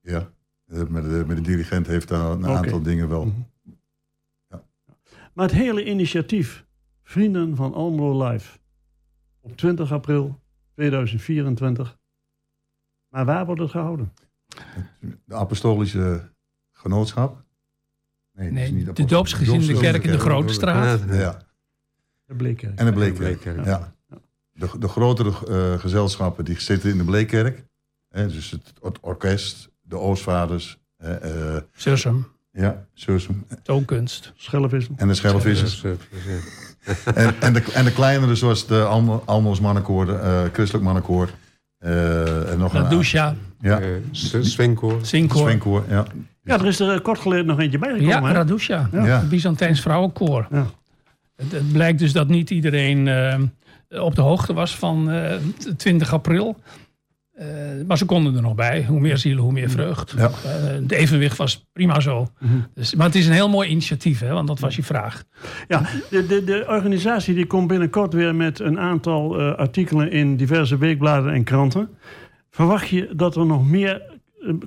[0.00, 0.28] Ja.
[0.66, 3.32] Eh, Met de, met de dirigent heeft daar een aantal dingen wel.
[5.32, 6.64] Maar het hele initiatief,
[7.02, 8.58] Vrienden van Almelo Live,
[9.40, 10.40] op 20 april
[10.74, 11.98] 2024.
[13.08, 14.12] Maar waar wordt het gehouden?
[15.24, 16.30] De apostolische
[16.72, 17.43] genootschap.
[18.36, 21.00] Nee, niet de doopsgezinde kerk in de Grote Straat.
[21.08, 21.38] Ja, Ja,
[22.26, 22.78] De Bleekkerk.
[22.78, 23.40] en de Bleekkerk.
[23.40, 23.66] Bleekkerk.
[23.66, 23.92] Ja.
[24.52, 27.64] De, de grotere eh, gezelschappen die zitten in de Bleekkerk.
[28.10, 34.32] Hè, dus het, het orkest, de Oostvaders, eh, eh, Sursum, ja, Sursum toonkunst.
[34.36, 34.94] Schellevissen.
[34.98, 35.94] en de ja.
[37.14, 41.30] en, en, de, en de kleinere zoals de Almo- Almos mannenkoor, de, eh, Christelijk mannenkoor.
[41.78, 43.88] eh, en nog een Radusha, Ja, Eh.
[45.42, 46.06] Swingkoor, ja.
[46.44, 48.08] Ja, er is er eh, kort geleden nog eentje bijgekomen.
[48.22, 48.32] Ja, hè?
[48.32, 48.88] Radusha.
[48.92, 49.04] Ja.
[49.04, 50.46] Het Byzantijns vrouwenkoor.
[50.50, 50.66] Ja.
[51.36, 55.36] Het, het blijkt dus dat niet iedereen eh, op de hoogte was van eh,
[55.76, 56.56] 20 april.
[57.34, 57.46] Eh,
[57.86, 58.84] maar ze konden er nog bij.
[58.84, 60.14] Hoe meer zielen, hoe meer vreugd.
[60.16, 60.24] Ja.
[60.24, 60.30] Eh,
[60.62, 62.28] het evenwicht was prima zo.
[62.74, 65.24] dus, maar het is een heel mooi initiatief, hè, want dat was je vraag.
[65.68, 70.36] Ja, de, de, de organisatie die komt binnenkort weer met een aantal eh, artikelen in
[70.36, 71.88] diverse weekbladen en kranten.
[72.50, 74.02] Verwacht je dat er nog meer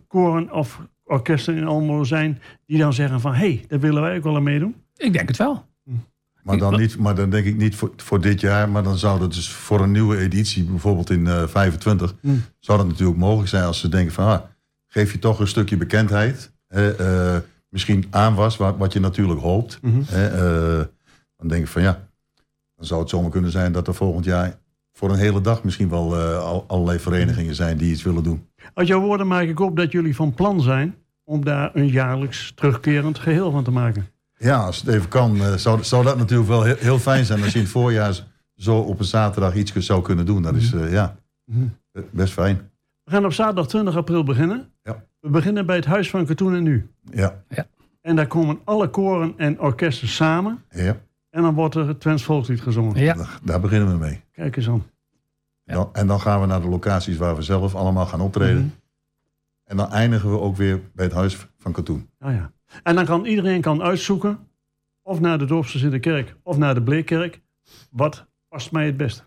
[0.08, 3.34] koren of orkesten in Almelo zijn die dan zeggen van...
[3.34, 4.76] hé, hey, daar willen wij ook wel aan meedoen?
[4.96, 5.66] Ik denk het wel.
[6.44, 9.20] Maar dan, niet, maar dan denk ik niet voor, voor dit jaar, maar dan zou
[9.20, 12.42] dat dus voor een nieuwe editie, bijvoorbeeld in eh 25, Hmm.
[12.60, 14.42] zou dat natuurlijk mogelijk zijn als ze denken van, ah,
[14.88, 19.80] geef je toch een stukje bekendheid, eh, eh, misschien aanwas, wat, wat je natuurlijk hoopt.
[19.82, 20.02] Mhm.
[20.10, 20.82] eh,
[21.38, 22.08] dan denk ik van ja,
[22.76, 24.60] dan zou het zomaar kunnen zijn dat er volgend jaar
[24.94, 28.47] voor een hele dag misschien wel eh, al, allerlei verenigingen zijn die iets willen doen.
[28.74, 32.52] Uit jouw woorden maak ik op dat jullie van plan zijn om daar een jaarlijks
[32.56, 34.08] terugkerend geheel van te maken.
[34.38, 37.42] Ja, als het even kan, eh, zou, zou dat natuurlijk wel heel, heel fijn zijn
[37.42, 38.26] als je in het voorjaar
[38.56, 40.42] zo op een zaterdag iets zou kunnen doen.
[40.42, 41.66] Dat is eh, ja, Mhm.
[42.12, 42.70] best fijn.
[43.04, 44.70] We gaan op zaterdag 20 april beginnen.
[44.84, 45.04] Ja.
[45.20, 46.90] We beginnen bij het Huis van Katoen en Nu.
[47.12, 47.44] Ja,
[48.02, 50.64] En daar komen alle koren en orkesten samen.
[50.72, 50.98] ja.
[51.30, 53.00] En dan wordt er het Twents Volkslied gezongen.
[53.02, 54.22] Ja, Daar, daar beginnen we mee.
[54.32, 54.84] Kijk eens aan.
[55.68, 55.74] Ja.
[55.74, 58.58] Dan, en dan gaan we naar de locaties waar we zelf allemaal gaan optreden.
[58.64, 58.68] Mhm.
[59.64, 62.10] En dan eindigen we ook weer bij het Huis van Katoen.
[62.20, 62.52] Ah, ja.
[62.84, 64.40] En dan kan iedereen kan uitzoeken.
[65.02, 67.42] Of naar de Dorpse de Kerk of naar de Bleekkerk.
[67.92, 69.24] Wat past mij het best?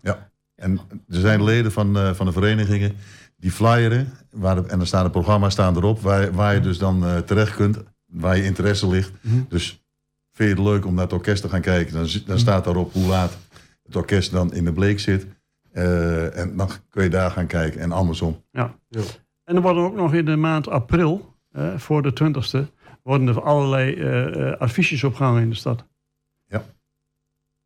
[0.55, 0.77] En
[1.07, 2.95] er zijn leden van, eh, van de verenigingen
[3.37, 4.13] die flyeren.
[4.31, 5.99] Waar de- en er staan de programma's staan erop.
[6.01, 7.77] Waar, waar je dus dan eh, terecht kunt.
[8.05, 9.11] Waar je interesse ligt.
[9.21, 9.41] Mhm.
[9.49, 9.83] Dus
[10.31, 11.93] vind je het leuk om naar het orkest te gaan kijken.
[11.93, 13.37] Dan, dan staat daarop hoe laat
[13.83, 15.27] het orkest dan in de bleek zit.
[15.71, 17.81] Eh, en dan kun je daar gaan kijken.
[17.81, 18.43] En andersom.
[18.51, 18.75] Ja.
[18.87, 19.01] Ja.
[19.43, 21.35] En er worden ook nog in de maand april,
[21.77, 22.65] voor de 20ste,
[23.03, 25.85] worden er allerlei eh, eh, affiches opgehangen in de stad.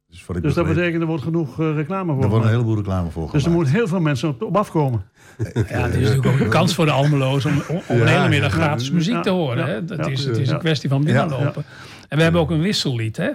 [0.10, 2.24] Dus, wat ik Dus dat betekent er wordt genoeg eh, reclame voor.
[2.24, 5.06] er wordt een heleboel reclame voor Dus er moeten heel veel mensen op, op afkomen.
[5.38, 8.06] ja het is natuurlijk ook een kans voor de Almeloos om, om om een Ja,
[8.06, 8.62] hele middag ja.
[8.63, 9.58] gratis muziek Ja, te horen.
[9.58, 9.86] ja, hè.
[9.86, 10.54] Dat ja, is, het is ja.
[10.54, 11.63] een kwestie van binnenlopen.
[12.08, 13.17] En we hebben ook een wissellied.
[13.17, 13.32] Hè?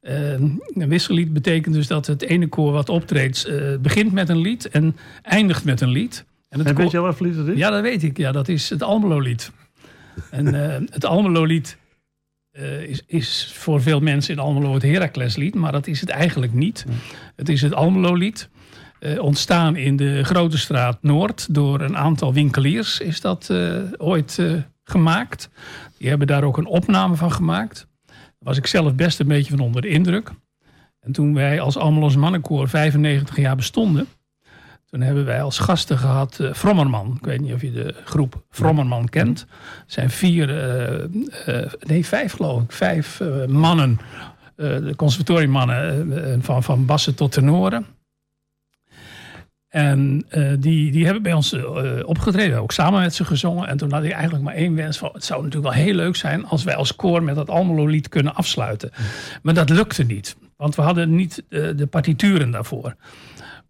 [0.00, 4.38] Eh, een wissellied betekent dus dat het ene koor wat optreedt eh, begint met een
[4.38, 6.24] lied en eindigt met een lied.
[6.48, 7.56] En het En koor- weet je wat voor lied het is?
[7.58, 8.16] Ja, dat weet ik.
[8.16, 9.50] Ja, dat is het Almelo-lied.
[10.30, 11.78] En eh, het Almelo-lied
[12.50, 16.52] eh, is, is voor veel mensen in Almelo het Heracles-lied, maar dat is het eigenlijk
[16.52, 16.84] niet.
[17.36, 18.48] Het is het Almelo-lied.
[19.20, 23.50] ontstaan in de Grote Straat Noord door een aantal winkeliers is dat
[23.98, 24.38] ooit
[24.84, 25.48] gemaakt.
[25.98, 27.86] Die hebben daar ook een opname van gemaakt.
[28.44, 30.30] Was ik zelf best een beetje van onder de indruk.
[31.00, 34.08] En toen wij als Almeloos Mannenkoor 95 jaar bestonden,
[34.86, 37.16] toen hebben wij als gasten gehad uh, Frommerman.
[37.16, 39.40] Ik weet niet of je de groep Frommerman kent.
[39.40, 43.98] Het zijn vier, uh, uh, nee vijf geloof ik, vijf mannen.
[44.56, 47.86] de conservatoriummannen van, van bassen tot tenoren.
[49.70, 51.64] En uh, die, die hebben bij ons uh,
[52.04, 53.68] opgetreden, ook samen met ze gezongen.
[53.68, 55.10] En toen had ik eigenlijk maar één wens van...
[55.12, 58.34] het zou natuurlijk wel heel leuk zijn als wij als koor met dat Almelo-lied kunnen
[58.34, 58.90] afsluiten.
[59.42, 62.94] Maar dat lukte niet, want we hadden niet uh, de partituren daarvoor.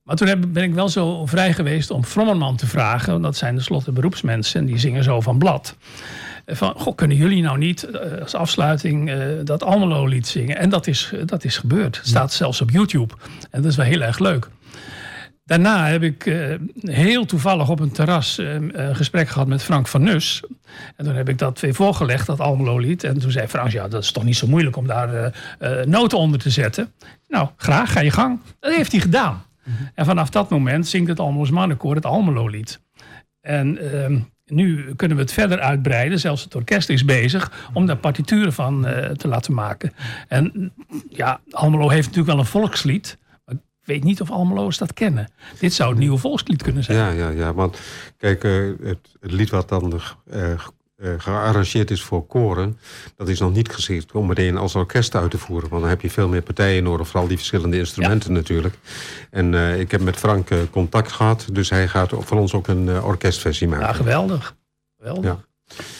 [0.03, 3.11] Maar toen ben ik wel zo vrij geweest om Frommerman te vragen...
[3.11, 5.77] want dat zijn tenslotte beroepsmensen en die zingen zo van blad...
[6.47, 7.89] Van, goh, kunnen jullie nou niet
[8.21, 9.13] als afsluiting
[9.45, 10.57] dat Almelo-lied zingen?
[10.57, 11.97] En dat is, dat is gebeurd.
[11.97, 13.15] Het staat zelfs op YouTube.
[13.51, 14.49] En dat is wel heel erg leuk.
[15.51, 19.89] Daarna heb ik uh, heel toevallig op een terras uh, een gesprek gehad met Frank
[19.89, 20.43] van Nus.
[20.97, 23.05] En toen heb ik dat weer voorgelegd, dat Almelo-lied.
[23.05, 26.19] En toen zei Frank, ja, dat is toch niet zo moeilijk om daar uh, noten
[26.19, 26.93] onder te zetten.
[27.29, 28.41] Nou, graag, ga je gang.
[28.61, 29.33] Dat heeft hij gedaan.
[29.65, 29.91] Mm -hmm.
[29.95, 32.81] En vanaf dat moment zingt het Almeloos Mannenkoor het Almelo-lied.
[33.41, 36.19] En ehm, nu kunnen we het verder uitbreiden.
[36.19, 38.87] Zelfs het orkest is bezig om daar partituren van
[39.17, 39.93] te laten maken.
[40.29, 40.73] En
[41.09, 43.19] ja, Almelo heeft natuurlijk wel een volkslied
[43.91, 45.29] weet niet of Almelo's dat kennen.
[45.59, 46.99] Dit zou het nieuwe volkslied kunnen zijn.
[46.99, 47.55] Ja, ja, ja.
[47.55, 47.81] Want
[48.17, 50.01] kijk, uh, het, het, lied wat dan
[50.33, 50.51] uh,
[50.97, 52.79] uh, gearrangeerd is voor koren...
[53.17, 55.69] dat is nog niet geschikt om meteen als orkest uit te voeren.
[55.69, 57.09] Want dan heb je veel meer partijen nodig.
[57.09, 58.37] Vooral die verschillende instrumenten ja.
[58.37, 58.75] natuurlijk.
[59.31, 61.47] En ik heb met Frank contact gehad.
[61.53, 63.87] Dus hij gaat van ons ook een orkestversie maken.
[63.87, 64.57] Ja, geweldig.
[64.99, 65.25] geweldig.
[65.25, 65.50] Ja.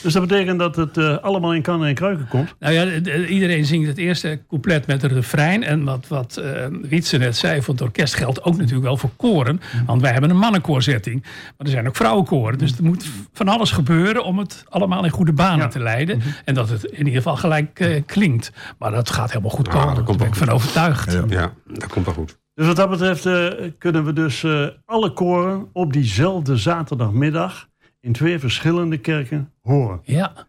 [0.01, 2.55] Dus dat betekent dat het uh, allemaal in kannen en kruiken komt?
[2.59, 2.85] Nou ja,
[3.25, 5.63] iedereen zingt het eerste couplet met een refrein.
[5.63, 9.09] En wat, wat uh, Wietse net zei, voor het orkest geldt ook natuurlijk wel voor
[9.15, 9.61] koren.
[9.73, 9.85] Mm.
[9.85, 11.21] Want wij hebben een mannenkoorzetting.
[11.21, 12.57] Maar er zijn ook vrouwenkoren.
[12.57, 15.67] Dus er moet van alles gebeuren om het allemaal in goede banen ja.
[15.67, 16.15] te leiden.
[16.15, 16.33] Mm -hmm.
[16.45, 18.51] En dat het in ieder geval gelijk uh, klinkt.
[18.77, 19.95] Maar dat gaat helemaal goed komen.
[19.95, 21.11] Ja, Daar ben ik van overtuigd.
[21.11, 22.39] Ja, ja, dat komt wel goed.
[22.53, 23.29] Dus wat dat betreft
[23.77, 24.45] kunnen we dus
[24.85, 27.69] alle koren op diezelfde zaterdagmiddag
[28.01, 29.99] in twee verschillende kerken horen.
[30.03, 30.47] Ja.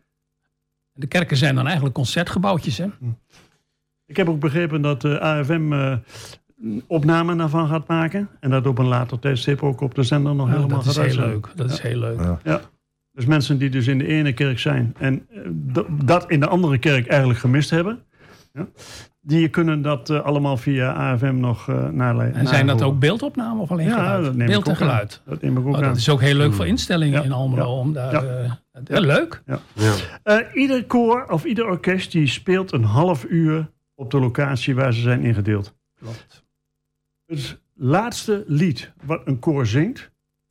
[0.92, 2.86] De kerken zijn dan eigenlijk concertgebouwtjes, hè?
[4.06, 5.96] Ik heb ook begrepen dat de AFM uh,
[6.86, 8.28] opname daarvan gaat maken.
[8.40, 10.96] En dat op een later tijdstip ook op de zender nog ja, helemaal dat is
[10.96, 11.48] gaat heel leuk.
[11.54, 11.72] Dat ja.
[11.72, 12.20] is heel leuk.
[12.20, 12.40] Ja.
[12.44, 12.60] ja.
[13.12, 16.78] Dus mensen die dus in de ene kerk zijn en uh, dat in de andere
[16.78, 18.02] kerk eigenlijk gemist hebben.
[19.24, 22.34] Die kunnen dat uh, allemaal via AFM nog uh, nalezen.
[22.34, 24.24] En zijn dat ook beeldopnamen of alleen ja, geluid?
[24.24, 25.22] Dat neem Beeld ik en geluid.
[25.24, 25.32] Aan.
[25.32, 25.82] Dat neem ik ook oh, aan.
[25.82, 27.24] Dat is ook heel leuk voor instellingen ja.
[27.24, 27.62] in Almelo.
[27.62, 27.78] Ja.
[27.78, 28.60] Om daar, ja.
[28.90, 29.42] Uh, leuk.
[30.24, 34.92] Uh, ieder koor of ieder orkest die speelt een half uur op de locatie waar
[34.92, 35.74] ze zijn ingedeeld.
[35.98, 36.44] Klopt.
[37.26, 40.10] Het laatste lied wat een koor zingt,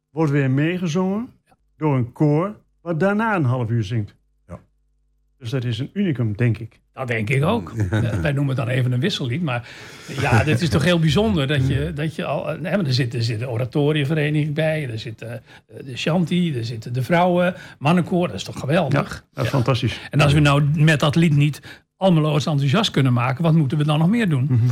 [0.10, 1.30] wordt weer meegezongen
[1.78, 4.16] door een koor wat daarna een half uur zingt.
[5.42, 6.80] Dus dat is een unicum, denk ik.
[6.94, 7.74] Dat denk ik ook.
[7.92, 9.42] Ja, wij noemen het dan even een wissellied.
[9.42, 9.70] Maar
[10.20, 12.58] ja, dit is toch heel bijzonder dat je, dat je al.
[12.60, 15.42] Nee, er zit, er zit de oratorievereniging bij, er zit de,
[15.86, 18.28] de Shanti, er zitten de vrouwen, mannenkoor.
[18.28, 19.14] Dat is toch geweldig?
[19.14, 19.58] Ja, dat is ja.
[19.58, 20.00] fantastisch.
[20.10, 21.62] En als we nou met dat lied niet
[21.98, 24.48] Almeloos enthousiast kunnen maken, wat moeten we dan nog meer doen?
[24.50, 24.70] Mm -hmm.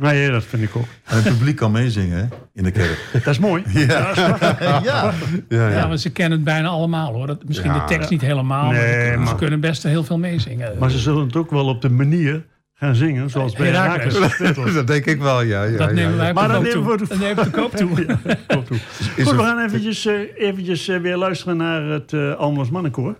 [0.00, 0.84] Nee, dat vind ik ook.
[1.04, 2.24] En het publiek kan meezingen hè,
[2.54, 2.98] in de kerk.
[3.12, 3.62] Dat is mooi.
[3.72, 4.12] Ja.
[4.14, 4.36] ja.
[4.82, 5.12] Ja,
[5.48, 5.86] Ja, ja.
[5.86, 7.26] maar ze kennen het bijna allemaal hoor.
[7.26, 7.78] Dat, misschien Ja.
[7.78, 8.70] de tekst niet helemaal.
[8.70, 10.72] Nee, maar ze maar- kunnen best heel veel meezingen.
[10.78, 12.44] Maar ze zullen het ook wel op de manier
[12.74, 13.66] gaan zingen, zoals bij.
[13.70, 15.62] Herakles dat denk ik wel, ja.
[15.62, 16.16] ja dat ja, nemen ja.
[16.16, 17.90] wij op Maar koop nemen we de- nemen koop toe.
[18.46, 18.78] Klopt toe.
[19.24, 23.18] Goed, we gaan eventjes, eh, eventjes eh, weer luisteren naar het uh, Almers Mannenkoor.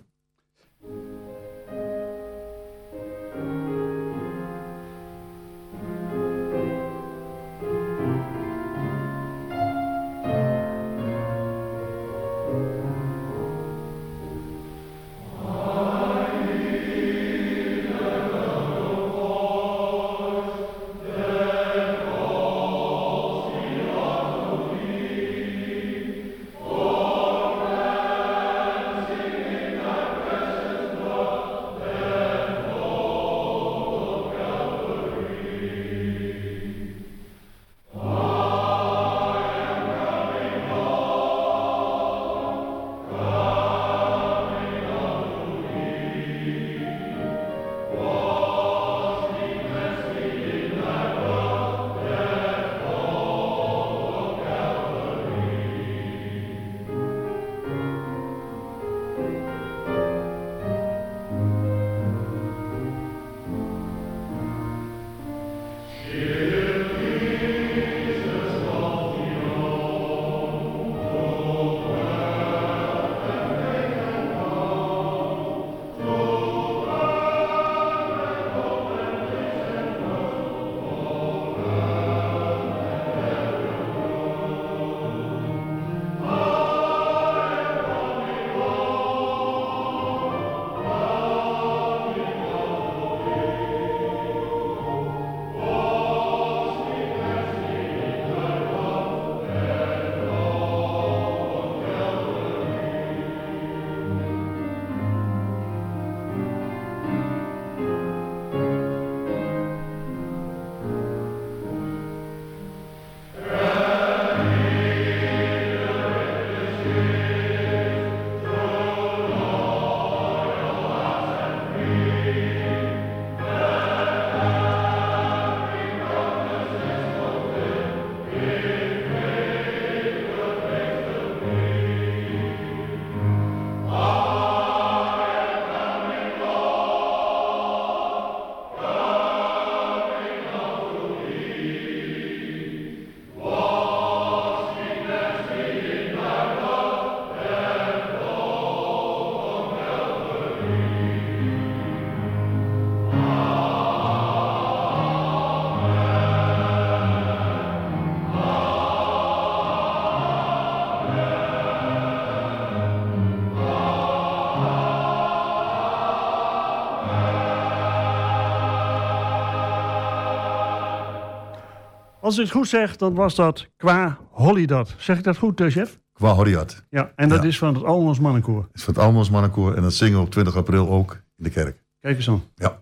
[172.21, 174.95] Als ik het goed zeg, dan was dat qua Holidat.
[174.97, 175.99] Zeg ik dat goed, eh, chef?
[176.13, 176.85] Qua Horiat.
[176.89, 177.47] Ja, en dat Ja.
[177.47, 178.69] is van het Almers Mannenkoor.
[178.73, 181.49] is van het Almans Mannenkoor en dat zingen we op 20 april ook in de
[181.49, 181.83] kerk.
[181.99, 182.43] Kijk eens aan.
[182.55, 182.81] Ja.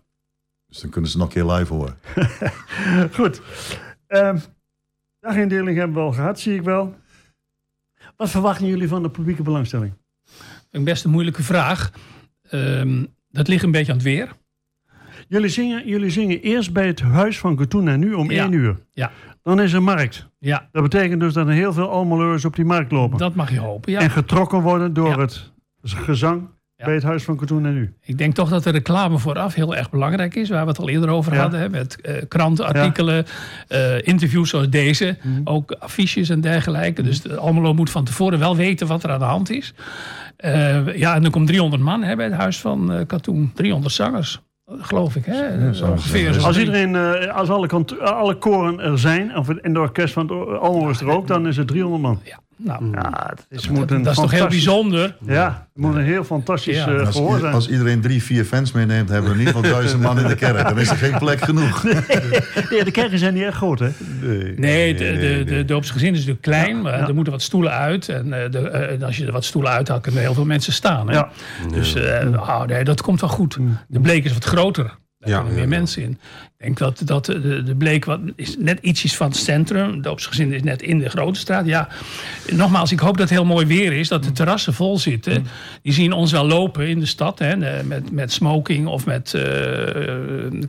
[0.68, 1.98] Dus dan kunnen ze nog een keer live horen.
[3.18, 3.42] Goed.
[4.08, 4.38] Ehm
[5.20, 6.96] dagindeling hebben we al gehad, zie ik wel.
[8.18, 9.94] Wat verwachten jullie van de publieke belangstelling?
[10.72, 11.92] Een best een moeilijke vraag.
[12.50, 14.36] Ehm, dat ligt een beetje aan het weer.
[15.30, 18.44] Jullie zingen, jullie zingen eerst bij het Huis van Katoen en nu om Ja.
[18.44, 18.76] 1 uur.
[18.92, 19.12] Ja.
[19.44, 20.28] Dan is er markt.
[20.40, 23.18] Ja, Dat betekent dus dat er heel veel Almeleurs op die markt lopen.
[23.18, 23.92] dat mag je hopen.
[23.92, 24.00] Ja.
[24.00, 25.20] En getrokken worden door Ja.
[25.20, 25.52] het
[25.84, 26.86] gezang Ja.
[26.86, 27.94] bij het Huis van Katoen en nu.
[28.02, 30.50] Ik denk toch dat de reclame vooraf heel erg belangrijk is.
[30.50, 31.42] Waar we het al eerder over Ja.
[31.42, 31.60] hadden.
[31.60, 33.26] Hè, met eh, kranten, artikelen,
[33.68, 35.18] eh, interviews zoals deze.
[35.24, 35.42] Mhm.
[35.44, 37.02] Ook affiches en dergelijke.
[37.02, 39.74] Dus de Almelo moet van tevoren wel weten wat er aan de hand is.
[40.38, 43.52] Eh, ja, en er komt 300 man hè, bij het huis van Katoen.
[43.56, 44.42] 300 zangers,
[44.78, 45.26] geloof ik.
[45.26, 45.74] Hè?
[45.74, 46.34] zo- ongeveer.
[46.34, 47.68] zo- Als iedereen, eh, als alle,
[48.04, 51.48] alle koren er zijn, of in de orkest van het Almelo is er ook, dan
[51.48, 52.20] is het 300 man.
[52.24, 55.16] Ja, nou, Ja, dat is, dat, moet een dat is toch heel bijzonder.
[55.26, 56.88] Ja, het moet een heel fantastisch Ja.
[56.88, 57.54] eh, Als, gehoor i- zijn.
[57.54, 60.36] als iedereen drie, vier fans meeneemt, hebben we in ieder geval duizend man in de
[60.36, 60.64] kerk.
[60.68, 61.84] Dan is er geen plek genoeg.
[62.70, 63.90] Nee, de kerken zijn niet echt groot, hè?
[64.56, 67.08] Nee, de, de, de doopse gezin is natuurlijk klein, maar ja.
[67.08, 68.10] er moeten wat stoelen uit.
[68.10, 70.36] En, eh, de, eh, en als je er wat stoelen uit haalt, kunnen er heel
[70.36, 71.08] veel mensen staan.
[71.10, 71.14] Hè?
[71.14, 71.30] Ja.
[71.74, 73.58] Dus eh, oh, nee, dat komt wel goed.
[73.88, 74.98] De bleek is wat groter.
[75.20, 75.68] Daar Ja, meer ja, ja.
[75.68, 76.20] mensen in.
[76.62, 79.92] Ik denk dat, dat de, de Bleek wat, is net ietsjes van het centrum.
[79.96, 81.66] De doopsgezin is net in de grote straat.
[81.66, 81.88] Ja,
[82.52, 84.08] nogmaals, ik hoop dat het heel mooi weer is.
[84.08, 85.46] Dat de terrassen vol zitten.
[85.82, 87.40] Die zien ons wel lopen in de stad.
[87.40, 89.42] Hè, met, met smoking of met uh,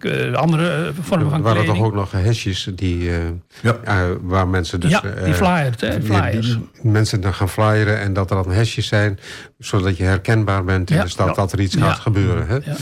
[0.02, 1.76] uh, andere vormen van Er waren kleding.
[1.76, 3.16] toch ook nog hesjes die, eh,
[3.62, 3.76] Ja.
[3.84, 4.90] eh, waar mensen dus...
[4.90, 5.80] ja, eh, die flyers.
[5.80, 6.46] Hè, die- flyers.
[6.82, 9.18] die mensen dan gaan flyeren en dat er dan hesjes zijn,
[9.64, 11.02] zodat je herkenbaar bent in Ja.
[11.02, 11.32] de stad Ja.
[11.32, 11.80] dat er iets Ja.
[11.80, 12.46] gaat gebeuren.
[12.46, 12.54] Hè?
[12.64, 12.76] Ja.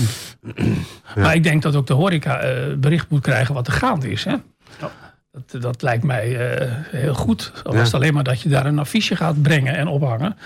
[1.22, 4.24] Maar ik denk dat ook de horeca eh, bericht moet krijgen wat er gaande is.
[4.24, 4.36] Hè?
[5.30, 7.52] Dat, dat lijkt mij eh, heel goed.
[7.64, 7.78] Al Ja.
[7.78, 10.36] was het alleen maar dat je daar een affiche gaat brengen en ophangen.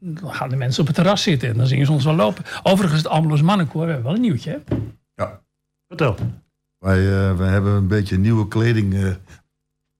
[0.00, 2.44] Dan gaan de mensen op het terras zitten en dan zien ze ons wel lopen.
[2.62, 4.50] Overigens, het Ameloos Mannenkoor, we hebben wel een nieuwtje.
[4.66, 4.76] Hè?
[5.14, 5.40] Ja.
[5.88, 6.16] Vertel.
[6.78, 9.10] Wij, eh, wij hebben een beetje nieuwe kleding eh,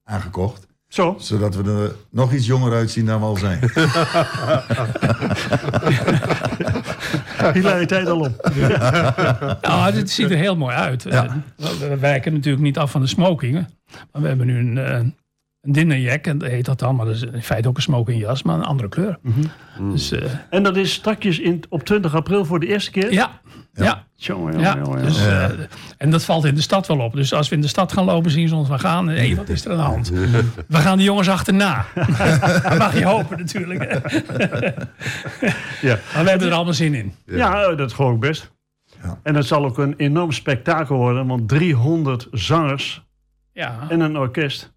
[0.05, 0.67] aangekocht.
[0.93, 1.17] Zo.
[1.19, 3.59] Zodat we er nog iets jonger uitzien dan we al zijn.
[7.55, 8.51] Hilariteit al op.
[9.63, 11.03] Nou, het ziet er heel mooi uit.
[11.03, 11.25] Ja.
[11.59, 13.69] Eh, We, wijken natuurlijk niet af van de smokingen.
[14.13, 14.95] Maar we hebben nu een, eh,
[15.61, 16.97] een dinnerjack, en dat heet dat dan.
[16.97, 19.19] Maar dat is in feite ook een smokingjas, maar een andere kleur.
[19.91, 23.13] Dus eh, En dat is strakjes in, op 20 april voor de eerste keer?
[23.13, 23.41] ja,
[23.73, 24.05] ja.
[24.17, 25.45] Jongen, Ja, jongen, dus, eh,
[25.99, 27.13] en dat valt in de stad wel op.
[27.13, 29.09] Dus als we in de stad gaan lopen, zien ze ons wel gaan.
[29.09, 30.09] Hé, hey, wat is er aan de hand?
[30.69, 31.85] We gaan de jongens achterna.
[31.95, 33.83] dat mag je hopen natuurlijk.
[35.81, 35.99] Ja.
[36.15, 37.15] Maar we hebben er allemaal zin in.
[37.27, 38.51] Ja, dat geloof ik best.
[39.03, 39.19] Ja.
[39.23, 43.05] En het zal ook een enorm spektakel worden, want 300 zangers
[43.53, 44.72] Ja, en een orkest.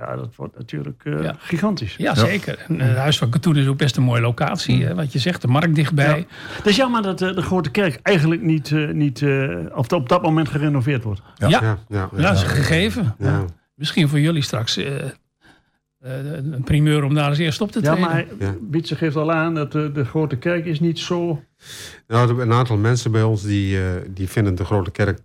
[0.00, 0.16] Ja.
[0.16, 1.34] Dat wordt natuurlijk eh, Ja.
[1.38, 1.94] gigantisch.
[1.98, 2.64] ja zeker.
[2.68, 4.84] En, eh, het Huis van Katoen is ook best een mooie locatie.
[4.84, 4.94] Hè?
[4.94, 6.18] Wat je zegt, de markt dichtbij.
[6.18, 6.24] Ja.
[6.56, 10.08] Het is jammer dat eh, de Grote Kerk eigenlijk niet, eh, niet eh, op, op
[10.08, 11.22] dat moment gerenoveerd wordt.
[11.36, 13.14] Ja, Ja, ja, dat is een gegeven.
[13.18, 13.44] Ja.
[13.74, 14.96] Misschien voor jullie straks eh,
[16.00, 18.10] eh, een primeur om daar eens eerst op te Ja, treden.
[18.10, 18.54] maar Ja.
[18.70, 21.42] Wietse geeft al aan dat de, de Grote Kerk is niet zo...
[22.06, 23.84] Nou, er- een aantal mensen bij ons die, eh,
[24.14, 25.18] die vinden de Grote Kerk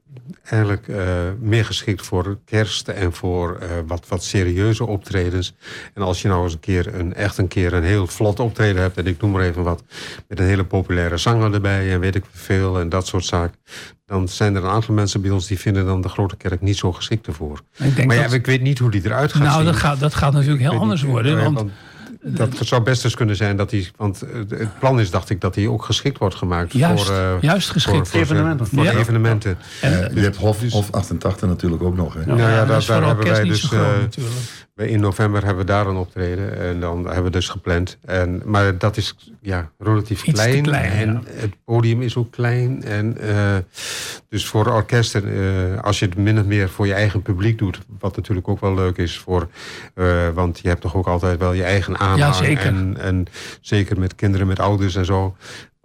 [0.43, 0.97] eigenlijk eh,
[1.39, 5.55] meer geschikt voor kerst en voor eh, wat, wat serieuze optredens.
[5.93, 8.81] En als je nou eens een keer een, echt een keer een heel vlot optreden
[8.81, 9.83] hebt, en ik noem maar even wat,
[10.27, 13.57] met een hele populaire zanger erbij en weet ik veel en dat soort zaken.
[14.05, 16.77] Dan zijn er een aantal mensen bij ons die vinden dan de Grote Kerk niet
[16.77, 17.61] zo geschikt ervoor.
[17.77, 19.65] Ik denk Maar ja, dat, ik weet niet hoe die eruit gaat nou, zien.
[19.65, 21.37] dat gaat, dat gaat natuurlijk heel anders niet, worden.
[21.37, 21.71] eh, Want
[22.27, 23.87] dat zou best eens kunnen zijn dat hij.
[23.97, 27.15] Want eh, het plan is, dacht ik, dat hij ook geschikt wordt gemaakt juist, voor,
[27.15, 27.95] eh, juist geschikt.
[27.97, 28.67] voor, voor Evenementen.
[28.67, 28.91] Voor Ja.
[28.91, 29.57] evenementen.
[29.81, 32.13] En, Eh, je hebt Hof, Hof 88 natuurlijk ook nog.
[32.13, 32.25] Hè?
[32.25, 33.69] Nou ja, dat daar, hebben wij dus.
[34.75, 36.59] In november hebben we daar een optreden.
[36.59, 37.97] En dan hebben we dus gepland.
[38.05, 40.63] En, maar dat is ja, relatief Iets klein.
[40.63, 41.21] klein, en ja.
[41.41, 42.83] het podium is ook klein.
[42.83, 43.55] En, eh,
[44.29, 45.23] dus voor orkesten,
[45.75, 47.79] eh, als je het min of meer voor je eigen publiek doet.
[47.99, 49.47] Wat natuurlijk ook wel leuk is voor.
[49.93, 52.19] eh, want je hebt toch ook altijd wel je eigen aanhang.
[52.19, 52.65] Ja, zeker.
[52.65, 53.25] En, en
[53.61, 55.35] zeker met kinderen, met ouders en zo.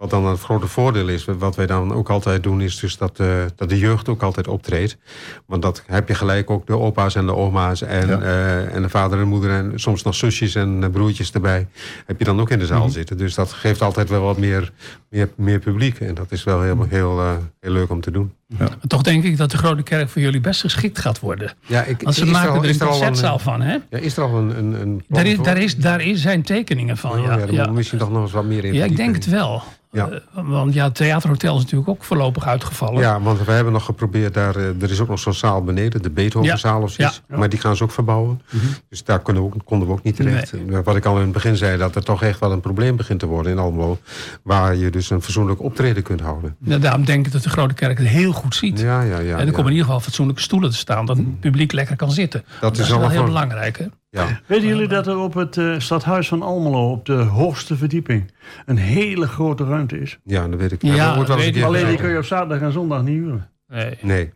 [0.01, 3.19] Wat dan het grote voordeel is, wat wij dan ook altijd doen, is dus dat,
[3.19, 4.97] eh, dat de jeugd ook altijd optreedt.
[5.45, 8.19] Want dat heb je gelijk ook de opa's en de oma's en, Ja.
[8.21, 11.67] eh, en de vader en moeder en soms nog zusjes en eh, broertjes erbij.
[12.05, 12.89] Heb je dan ook in de zaal Mhm.
[12.91, 13.17] zitten.
[13.17, 14.71] Dus dat geeft altijd wel wat meer,
[15.09, 15.99] meer, meer publiek.
[15.99, 18.33] En dat is wel heel, heel, eh, heel leuk om te doen.
[18.57, 21.51] Maar toch denk ik dat de Grote Kerk voor jullie best geschikt gaat worden.
[21.65, 23.77] Ja, ik, Want ze er maken al- er een al concertzaal van, hè?
[23.89, 26.97] Ja, is er al een, een, een Daar, is, daar, is, daar is zijn tekeningen
[26.97, 27.37] van, Oh, ja.
[27.37, 27.71] ja, ja.
[27.71, 29.63] misschien toch nog eens wat meer in Ja, ik denk het wel.
[29.93, 30.09] Ja.
[30.09, 33.01] Eh, want ja, het theaterhotel is natuurlijk ook voorlopig uitgevallen.
[33.01, 34.55] Ja, want we hebben nog geprobeerd daar.
[34.55, 37.21] eh, er is ook nog zo'n zaal beneden, de Beethovenzaal of zoiets.
[37.29, 37.37] Ja.
[37.37, 38.41] Maar die gaan ze ook verbouwen.
[38.89, 40.53] Dus daar kunnen we ook, konden we ook niet terecht.
[40.83, 43.19] Wat ik al in het begin zei, dat er toch echt wel een probleem begint
[43.19, 43.97] te worden in Almelo.
[44.43, 46.55] Waar je dus een fatsoenlijk optreden kunt houden.
[46.63, 48.79] Ja, daarom denk ik dat de Grote Kerk het heel goed ziet.
[48.79, 49.33] Ja, ja, ja.
[49.33, 49.51] en er ja.
[49.51, 51.05] komen in ieder geval fatsoenlijke stoelen te staan.
[51.05, 52.43] Dat het publiek lekker kan zitten.
[52.59, 53.77] Dat, is is wel heel belangrijk.
[53.77, 53.85] Hè?
[54.09, 54.39] Ja.
[54.45, 58.31] Weten jullie dat er op het eh, stadhuis van Almelo, op de hoogste verdieping,
[58.65, 60.19] een hele grote ruimte is?
[60.23, 60.81] ja, dat weet ik.
[60.81, 61.67] Ja, wel eens weet een keer ik.
[61.67, 63.49] Alleen die kun je op zaterdag en zondag niet huren.
[63.67, 63.97] Nee.
[64.01, 64.31] Nee.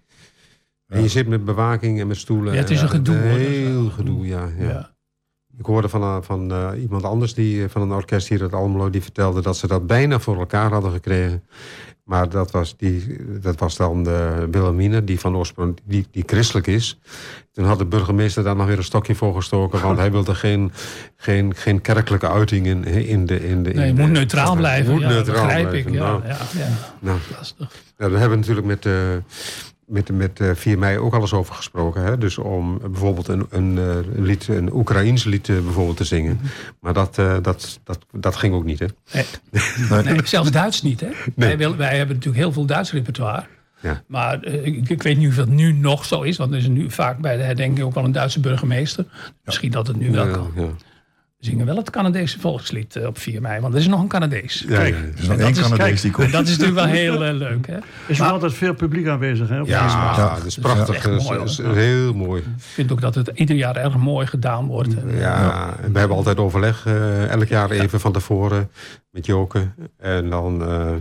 [0.87, 2.53] En je zit met bewaking en met stoelen.
[2.53, 3.29] Ja, het is en, een gedoe, hoor.
[3.29, 4.49] Dat is Heel wel- gedoe, ja.
[4.59, 4.67] ja.
[4.67, 4.93] Ja.
[5.57, 8.89] Ik hoorde van, eh, van eh, iemand anders die, van een orkest hier uit Almelo...
[8.89, 11.43] die vertelde dat ze dat bijna voor elkaar hadden gekregen.
[12.05, 16.67] Maar dat was, die, dat was dan de Wilhelmine, die van oorsprong die, die christelijk
[16.67, 16.99] is.
[17.51, 19.81] Toen had de burgemeester daar nog weer een stokje voor gestoken...
[19.81, 20.71] want hij wilde geen,
[21.15, 23.47] geen, geen kerkelijke uiting in, in de...
[23.47, 24.91] In de Nee, je moet de- neutraal blijven.
[24.91, 25.97] Moet ja, neutraal begrijp blijven, ik.
[25.99, 26.25] Ja, nou.
[26.27, 26.67] ja, ja.
[26.99, 27.71] Nou, Lastig.
[27.97, 28.85] hebben we natuurlijk met,
[29.85, 32.03] met, met eh 4 mei ook alles over gesproken.
[32.03, 32.17] Hè?
[32.17, 36.35] Dus om bijvoorbeeld een, een, eh, lied, een Oekraïens lied eh, bijvoorbeeld te zingen.
[36.35, 36.45] Mhm.
[36.79, 38.85] Maar dat, eh, dat, dat, dat ging ook niet, hè?
[39.89, 40.03] Nee.
[40.03, 40.99] Nee, zelfs Duits niet.
[40.99, 41.09] Hè?
[41.35, 41.57] Nee.
[41.57, 43.45] Wij, wij hebben natuurlijk heel veel Duits repertoire.
[43.81, 44.03] Ja.
[44.07, 46.37] Maar eh, ik, ik weet niet of dat nu nog zo is.
[46.37, 49.05] Want er is nu vaak bij de herdenking ook wel een Duitse burgemeester.
[49.43, 50.51] Misschien dat het nu wel Ja, kan.
[50.55, 50.67] ja.
[51.39, 53.59] Zingen wel het Canadese volkslied eh, op 4 mei.
[53.61, 54.65] Want er is nog een Canadees.
[54.67, 55.11] Ja, Kijk, ja, Er ja.
[55.21, 56.31] is nog dat één is- Canadees kijk, die komt.
[56.31, 57.67] Dat is natuurlijk wel heel eh, leuk.
[57.67, 57.73] Hè?
[57.73, 59.49] Er is wel altijd veel publiek aanwezig.
[59.49, 60.17] Hè, op Ja, Feestdag.
[60.17, 60.95] Ja, het is prachtig.
[60.95, 61.75] echt Het is, mooi, is hoor.
[61.75, 62.41] heel mooi.
[62.41, 64.93] Ik vind ook dat het ieder jaar erg mooi gedaan wordt.
[65.17, 68.69] Ja, en we hebben altijd overleg, eh, elk jaar even van tevoren
[69.15, 69.67] met Joke.
[69.97, 70.91] En dan, eh,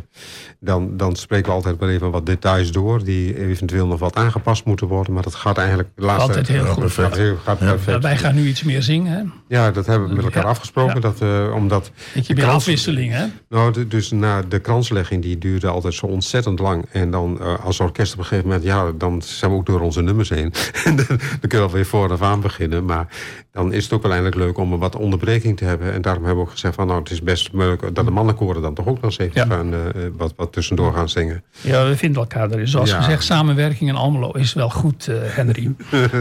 [0.60, 3.04] dan, dan spreken we altijd maar even wat details door...
[3.04, 5.12] die eventueel nog wat aangepast moeten worden.
[5.14, 6.78] Maar dat gaat eigenlijk de laatste Altijd heel goed.
[6.82, 7.08] perfect.
[7.08, 7.66] Gaat heel, gaat Ja.
[7.66, 8.02] perfect.
[8.02, 9.12] wij gaan nu iets meer zingen.
[9.12, 9.22] Hè?
[9.56, 11.00] Ja, dat hebben we met elkaar afgesproken.
[11.00, 13.12] Dat, eh, omdat, meer krans- afwisseling.
[13.12, 13.24] Hè?
[13.48, 16.84] nou, de- dus na de kranslegging, die duurde altijd zo ontzettend lang.
[16.92, 18.64] En dan eh, als orkest op een gegeven moment...
[18.66, 20.52] ja, dan zijn we ook door onze nummers heen.
[20.84, 22.84] en dan, dan kunnen we weer voor af aan beginnen.
[22.84, 23.06] Maar
[23.52, 25.92] dan is het ook wel eindelijk leuk om een wat onderbreking te hebben.
[25.92, 26.86] En daarom hebben we ook gezegd van...
[26.86, 29.56] nou, het is best leuk dat de mannenkoren dan toch ook nog eens even Ja.
[29.56, 29.80] gaan, eh,
[30.16, 31.44] wat, wat tussendoor gaan zingen.
[31.60, 32.68] Ja, we vinden elkaar erin.
[32.68, 32.96] Zoals Ja.
[33.00, 35.74] gezegd, samenwerking in Almelo is wel goed, eh, Henry.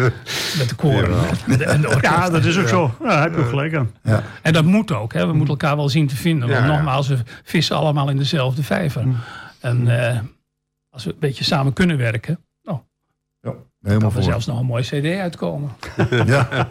[0.60, 1.18] Met de koren
[1.48, 2.14] en de, en de orkest.
[2.14, 2.92] Ja, dat is ook zo.
[3.02, 3.92] Ja, daar heb je ook gelijk aan.
[4.04, 4.24] Ja.
[4.42, 5.14] En dat moet ook.
[5.14, 5.20] Hè.
[5.28, 6.48] We moeten elkaar wel zien te vinden.
[6.50, 6.72] Want Ja, ja.
[6.76, 9.06] nogmaals, we vissen allemaal in dezelfde vijver.
[9.60, 10.20] En eh,
[10.90, 12.40] als we een beetje samen kunnen werken...
[13.84, 14.32] Ja, helemaal kan er voor.
[14.32, 15.70] zelfs nog een mooie cd uitkomen.
[16.26, 16.70] Ja,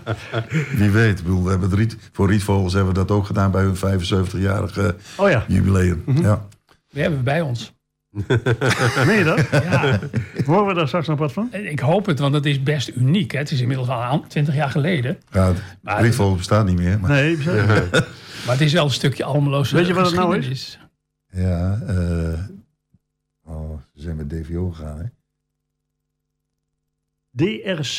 [0.77, 1.19] wie weet.
[1.19, 3.77] Ik bedoel, we hebben het riet, voor Rietvogels hebben we dat ook gedaan bij hun
[3.77, 6.03] 75-jarige Oh ja, jubileum.
[6.07, 6.47] Ja.
[6.91, 7.73] We hebben we bij ons.
[9.07, 9.63] meen je dat?
[9.63, 9.99] Ja,
[10.47, 11.49] Horen we daar straks nog wat van?
[11.53, 13.33] en ik hoop het, want het is best uniek.
[13.33, 13.39] Hè.
[13.39, 15.19] Het is inmiddels al 20 jaar geleden.
[15.31, 15.53] Ja,
[15.83, 17.01] Maar- Rietvogels bestaat niet meer.
[17.01, 17.89] Maar, Nee, zeker.
[18.47, 20.79] Maar het is wel een stukje Almeloze Weet je wat het nou is?
[21.33, 22.39] ja, eh,
[23.45, 24.99] oh, ze zijn met DVO gegaan.
[24.99, 25.05] Hè?
[27.37, 27.99] DRC.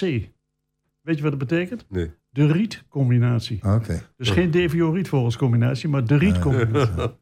[1.02, 1.86] Weet je wat dat betekent?
[1.90, 2.12] Nee.
[2.30, 3.60] De rietcombinatie.
[3.64, 4.02] Oké.
[4.18, 6.94] Dus geen DVO-rietvolgerscombinatie, maar de rietcombinatie.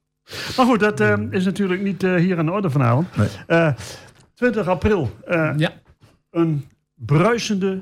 [0.57, 3.17] Maar goed, dat eh, is natuurlijk niet eh, hier aan de orde vanavond.
[3.17, 3.27] Nee.
[3.47, 3.73] Eh,
[4.33, 5.71] 20 april, eh, Ja,
[6.29, 7.81] een bruisende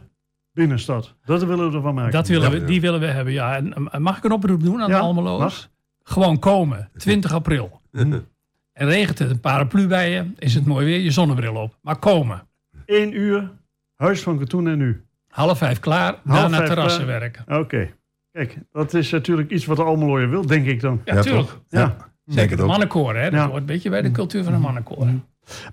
[0.51, 1.15] binnenstad.
[1.25, 2.11] Dat willen we ervan maken.
[2.11, 2.59] dat willen Ja.
[2.59, 3.33] we, die willen we hebben.
[3.33, 3.55] Ja.
[3.55, 5.39] En, mag ik een oproep doen aan Ja, de Almeloos?
[5.39, 5.69] mag.
[6.03, 7.81] Gewoon komen, 20 april.
[8.73, 11.77] En regent het een paraplu bij je, is het mooi weer, je zonnebril op.
[11.81, 12.47] Maar komen.
[12.85, 13.51] Eén uur,
[13.99, 15.03] Huis van Katoen en nu.
[15.27, 17.19] Half vijf klaar, Half daarna vijf terrassen klaar.
[17.19, 17.57] werken.
[17.59, 17.89] Oké.
[18.31, 21.01] Kijk, dat is natuurlijk iets wat de Almelooier wil, denk ik dan.
[21.05, 21.47] Ja, Ja, tuurlijk.
[21.47, 21.61] toch?
[21.69, 21.95] Ja.
[22.25, 22.69] Zeker het de ook.
[22.69, 23.23] mannenkoor, hè?
[23.23, 23.45] Dat Ja.
[23.47, 25.07] hoort een beetje bij de cultuur van de mannenkoor.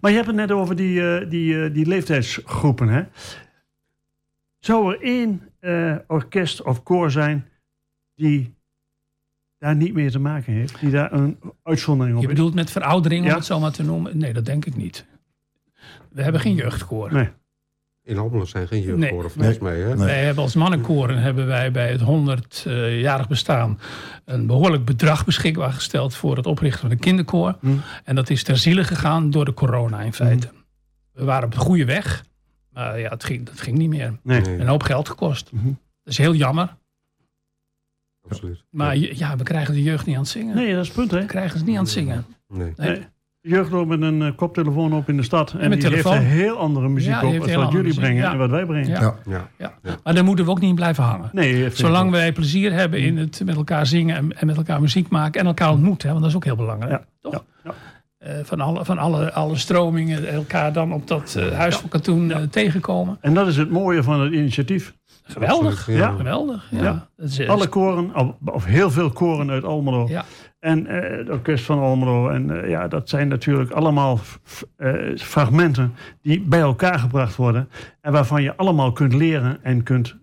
[0.01, 2.89] Maar je hebt het net over die, eh, die, eh, die leeftijdsgroepen.
[2.89, 3.03] Hè?
[4.59, 7.49] Zou er één eh, orkest of koor zijn
[8.14, 8.55] die
[9.59, 10.81] daar niet meer te maken heeft?
[10.81, 12.35] Die daar een uitzondering op Je is?
[12.35, 13.35] bedoelt met veroudering, om Ja.
[13.35, 14.18] het zo maar te noemen?
[14.18, 15.07] Nee, dat denk ik niet.
[16.11, 17.12] We hebben geen jeugdkoor.
[17.12, 17.29] Nee.
[18.07, 18.98] In Almelo zijn geen Nee.
[18.98, 19.78] jeugdkoren volgens mij.
[19.80, 19.94] Hè?
[19.94, 20.07] Nee.
[20.07, 23.78] Wij hebben als mannenkoren hebben wij bij het 100-jarig bestaan
[24.24, 27.57] een behoorlijk bedrag beschikbaar gesteld voor het oprichten van een kinderkoor.
[27.61, 27.68] Hm.
[28.04, 30.48] En dat is ter ziele gegaan door de corona in feite.
[31.12, 32.24] We waren op de goede weg,
[32.72, 34.18] maar ja, het ging, dat ging niet meer.
[34.22, 34.59] Nee.
[34.59, 35.52] Een hoop geld gekost.
[35.52, 35.66] Mhm.
[35.66, 35.74] Dat
[36.12, 36.76] is heel jammer.
[38.28, 38.64] absoluut.
[38.70, 40.54] Maar ja, we krijgen de jeugd niet aan het zingen.
[40.57, 41.11] nee, dat is het punt.
[41.11, 41.20] Hè?
[41.20, 42.26] We krijgen ze niet aan het zingen.
[42.48, 42.72] Nee.
[42.76, 42.88] Nee.
[42.90, 43.07] Nee.
[43.47, 45.53] De jeugd loopt met een eh, koptelefoon op in de stad.
[45.59, 46.12] En, met die telefoon.
[46.12, 48.32] heeft een heel andere muziek Ja, op als wat jullie muziek, brengen ja.
[48.32, 48.88] en wat wij brengen.
[48.88, 49.01] Ja.
[49.01, 49.49] Ja.
[49.59, 49.72] Ja.
[49.82, 49.97] Ja.
[50.05, 51.28] Maar daar moeten we ook niet in blijven hangen.
[51.32, 55.09] Nee, Zolang wij plezier hebben in het met elkaar zingen en, en met elkaar muziek
[55.09, 56.90] maken en elkaar ontmoeten, hè, want dat is ook heel belangrijk.
[56.92, 57.32] Ja, Toch?
[57.32, 57.74] ja, ja.
[58.18, 62.32] Eh, van alle, van alle, alle stromingen elkaar dan op dat eh, huis van katoen
[62.51, 63.18] tegenkomen.
[63.20, 64.94] En dat is het mooie van het initiatief.
[65.24, 65.70] Geweldig.
[65.78, 66.14] Absoluut, Ja.
[66.16, 66.66] Geweldig.
[66.70, 67.09] Ja.
[67.16, 70.09] Dat is, Alle koren, of- of heel veel koren uit Almelo.
[70.67, 72.29] En eh, het orkest van Almelo.
[72.29, 74.21] En eh, ja, dat zijn natuurlijk allemaal
[74.77, 77.69] eh, fragmenten die bij elkaar gebracht worden.
[78.01, 80.17] En waarvan je allemaal kunt leren en kunt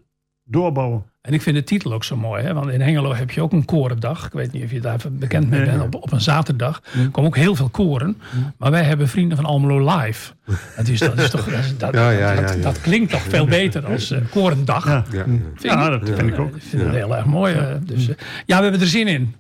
[0.44, 1.06] doorbouwen.
[1.24, 2.44] En ik vind de titel ook zo mooi.
[2.44, 2.54] Hè?
[2.54, 4.26] Want in Hengelo heb je ook een korendag.
[4.26, 5.82] Ik weet niet of je daar bekend mee bent.
[5.82, 8.18] Op, op een zaterdag komen ook heel veel koren.
[8.58, 10.34] Maar wij hebben vrienden van Almelo Live.
[10.76, 13.86] Dat, is, dat, is toch, dat, dat, Ja, ja, dat, dat klinkt toch veel beter
[13.86, 14.86] als eh, korendag.
[14.86, 16.56] Ja, Ja, Vind ja je dat vind ik ook.
[16.56, 17.54] Ik vind het heel erg mooi.
[17.56, 18.16] eh, dus, eh,
[18.46, 19.36] ja, we hebben er zin in.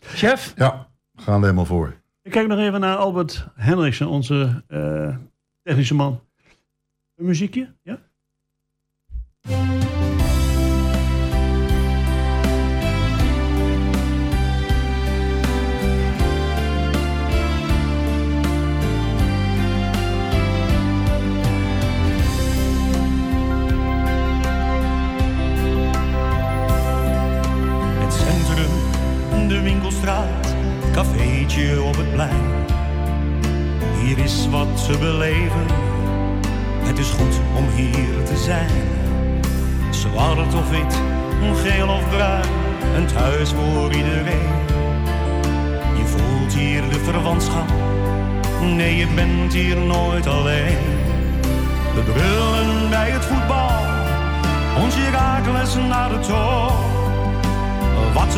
[0.00, 0.52] Chef?
[0.56, 1.94] Ja, we gaan er helemaal voor.
[2.22, 5.16] Ik kijk nog even naar Albert Hendriksen, onze eh,
[5.62, 6.20] technische man.
[7.16, 7.74] Een muziekje?
[7.82, 7.98] Ja?
[29.56, 30.54] De winkelstraat,
[30.92, 32.42] cafeetje op het plein.
[34.02, 35.66] Hier is wat te beleven,
[36.82, 38.70] het is goed om hier te zijn.
[39.90, 41.00] Zwart of wit,
[41.62, 42.44] geel of bruin,
[42.96, 44.52] een thuis voor iedereen.
[45.96, 47.68] Je voelt hier de verwantschap,
[48.60, 50.78] nee je bent hier nooit alleen.
[51.94, 53.80] We brullen bij het voetbal,
[54.82, 56.95] ons Herakles naar de toren.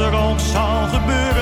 [0.08, 1.37] Er ook zal gebeuren,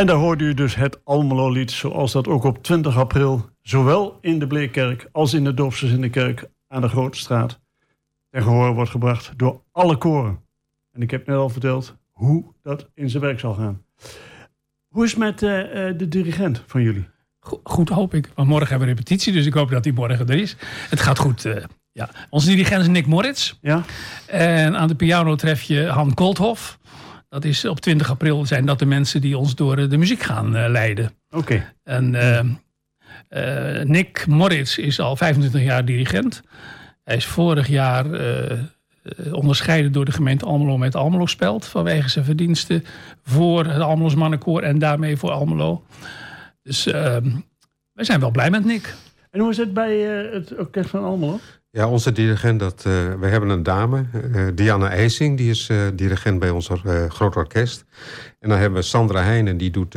[0.00, 4.38] En daar hoorde u dus het Almelo-lied, zoals dat ook op 20 april, zowel in
[4.38, 7.60] de Bleekkerk als in de Dorpsers in de Kerk aan de Grote Straat,
[8.30, 10.40] ten gehoor wordt gebracht door alle koren.
[10.92, 13.82] En ik heb net al verteld hoe dat in zijn werk zal gaan.
[14.88, 17.08] Hoe is het met eh, eh, de dirigent van jullie?
[17.40, 18.30] Go- Goed hoop ik.
[18.34, 20.56] Want morgen hebben we repetitie, dus ik hoop dat die morgen er is.
[20.88, 21.44] Het gaat goed.
[21.44, 22.10] eh, ja.
[22.30, 23.54] Onze dirigent is Nick Moritz.
[23.60, 23.82] Ja?
[24.26, 26.78] En aan de piano tref je Han Kolthoff.
[27.30, 30.22] Dat is op 20 april zijn dat de mensen die ons door eh, de muziek
[30.22, 31.10] gaan eh, leiden.
[31.30, 31.72] Oké.
[31.82, 32.14] En
[33.28, 36.42] eh, Nick Moritz is al 25 jaar dirigent.
[37.04, 38.06] Hij is vorig jaar
[39.32, 41.66] onderscheiden door de gemeente Almelo met Almelo Speld.
[41.66, 42.84] Vanwege zijn verdiensten
[43.22, 45.84] voor het Almelo's Mannenkoor en daarmee voor Almelo.
[46.62, 47.16] Dus eh,
[47.92, 48.94] wij zijn wel blij met Nick.
[49.30, 49.98] En hoe is het bij
[50.32, 51.40] het orkest van Almelo?
[51.72, 55.86] Ja, onze dirigent, dat, eh we hebben een dame, eh Diana IJsing, die is eh,
[55.94, 56.70] dirigent bij ons
[57.08, 57.84] groot orkest.
[58.38, 59.94] En dan hebben we Sandra Heijnen, die doet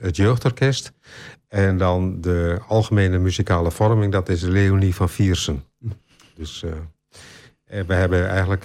[0.00, 0.92] het jeugdorkest.
[1.48, 5.64] En dan de algemene muzikale vorming, dat is Leonie van Viersen.
[6.34, 6.64] Dus
[7.64, 8.64] we hebben eigenlijk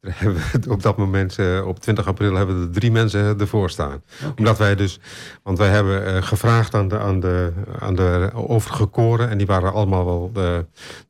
[0.08, 3.70] hebben we op dat moment, eh, op 20 april, hebben we er drie mensen ervoor
[3.70, 4.02] staan.
[4.36, 5.00] Omdat wij dus,
[5.42, 9.46] want wij hebben eh, gevraagd aan de, aan, de, aan de overige koren, en die
[9.46, 10.58] waren allemaal wel, eh,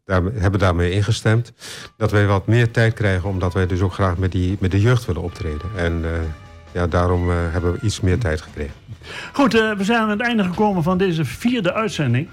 [0.04, 1.52] daar, hebben daarmee ingestemd,
[1.96, 4.80] dat wij wat meer tijd krijgen, omdat wij dus ook graag met, die, met de
[4.80, 5.68] jeugd willen optreden.
[5.76, 6.04] En
[6.72, 8.74] ja, daarom hebben we iets meer tijd gekregen.
[9.32, 12.28] Goed, we zijn aan het einde gekomen van deze vierde uitzending.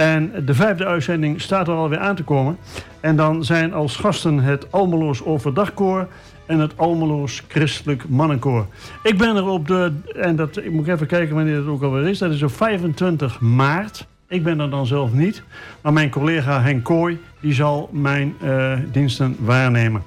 [0.00, 2.56] En de vijfde uitzending staat er alweer aan te komen.
[3.00, 6.08] En dan zijn als gasten het Almeloos Overdagkoor
[6.46, 8.66] en het Almeloos Christelijk Mannenkoor.
[9.02, 12.08] Ik ben er op de, en dat, ik moet even kijken wanneer het ook alweer
[12.08, 14.06] is, dat is op 25 maart.
[14.28, 15.42] Ik ben er dan zelf niet,
[15.80, 20.02] maar mijn collega Henk Kooi, die zal mijn eh, diensten waarnemen.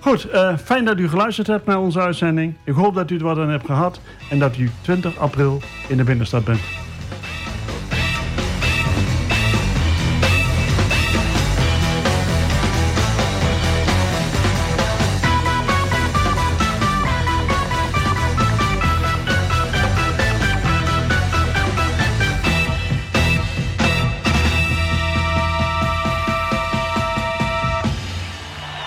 [0.00, 2.54] Goed, uh, fijn dat u geluisterd hebt naar onze uitzending.
[2.64, 5.96] Ik hoop dat u er wat aan hebt gehad en dat u 20 april in
[5.96, 6.81] de binnenstad bent.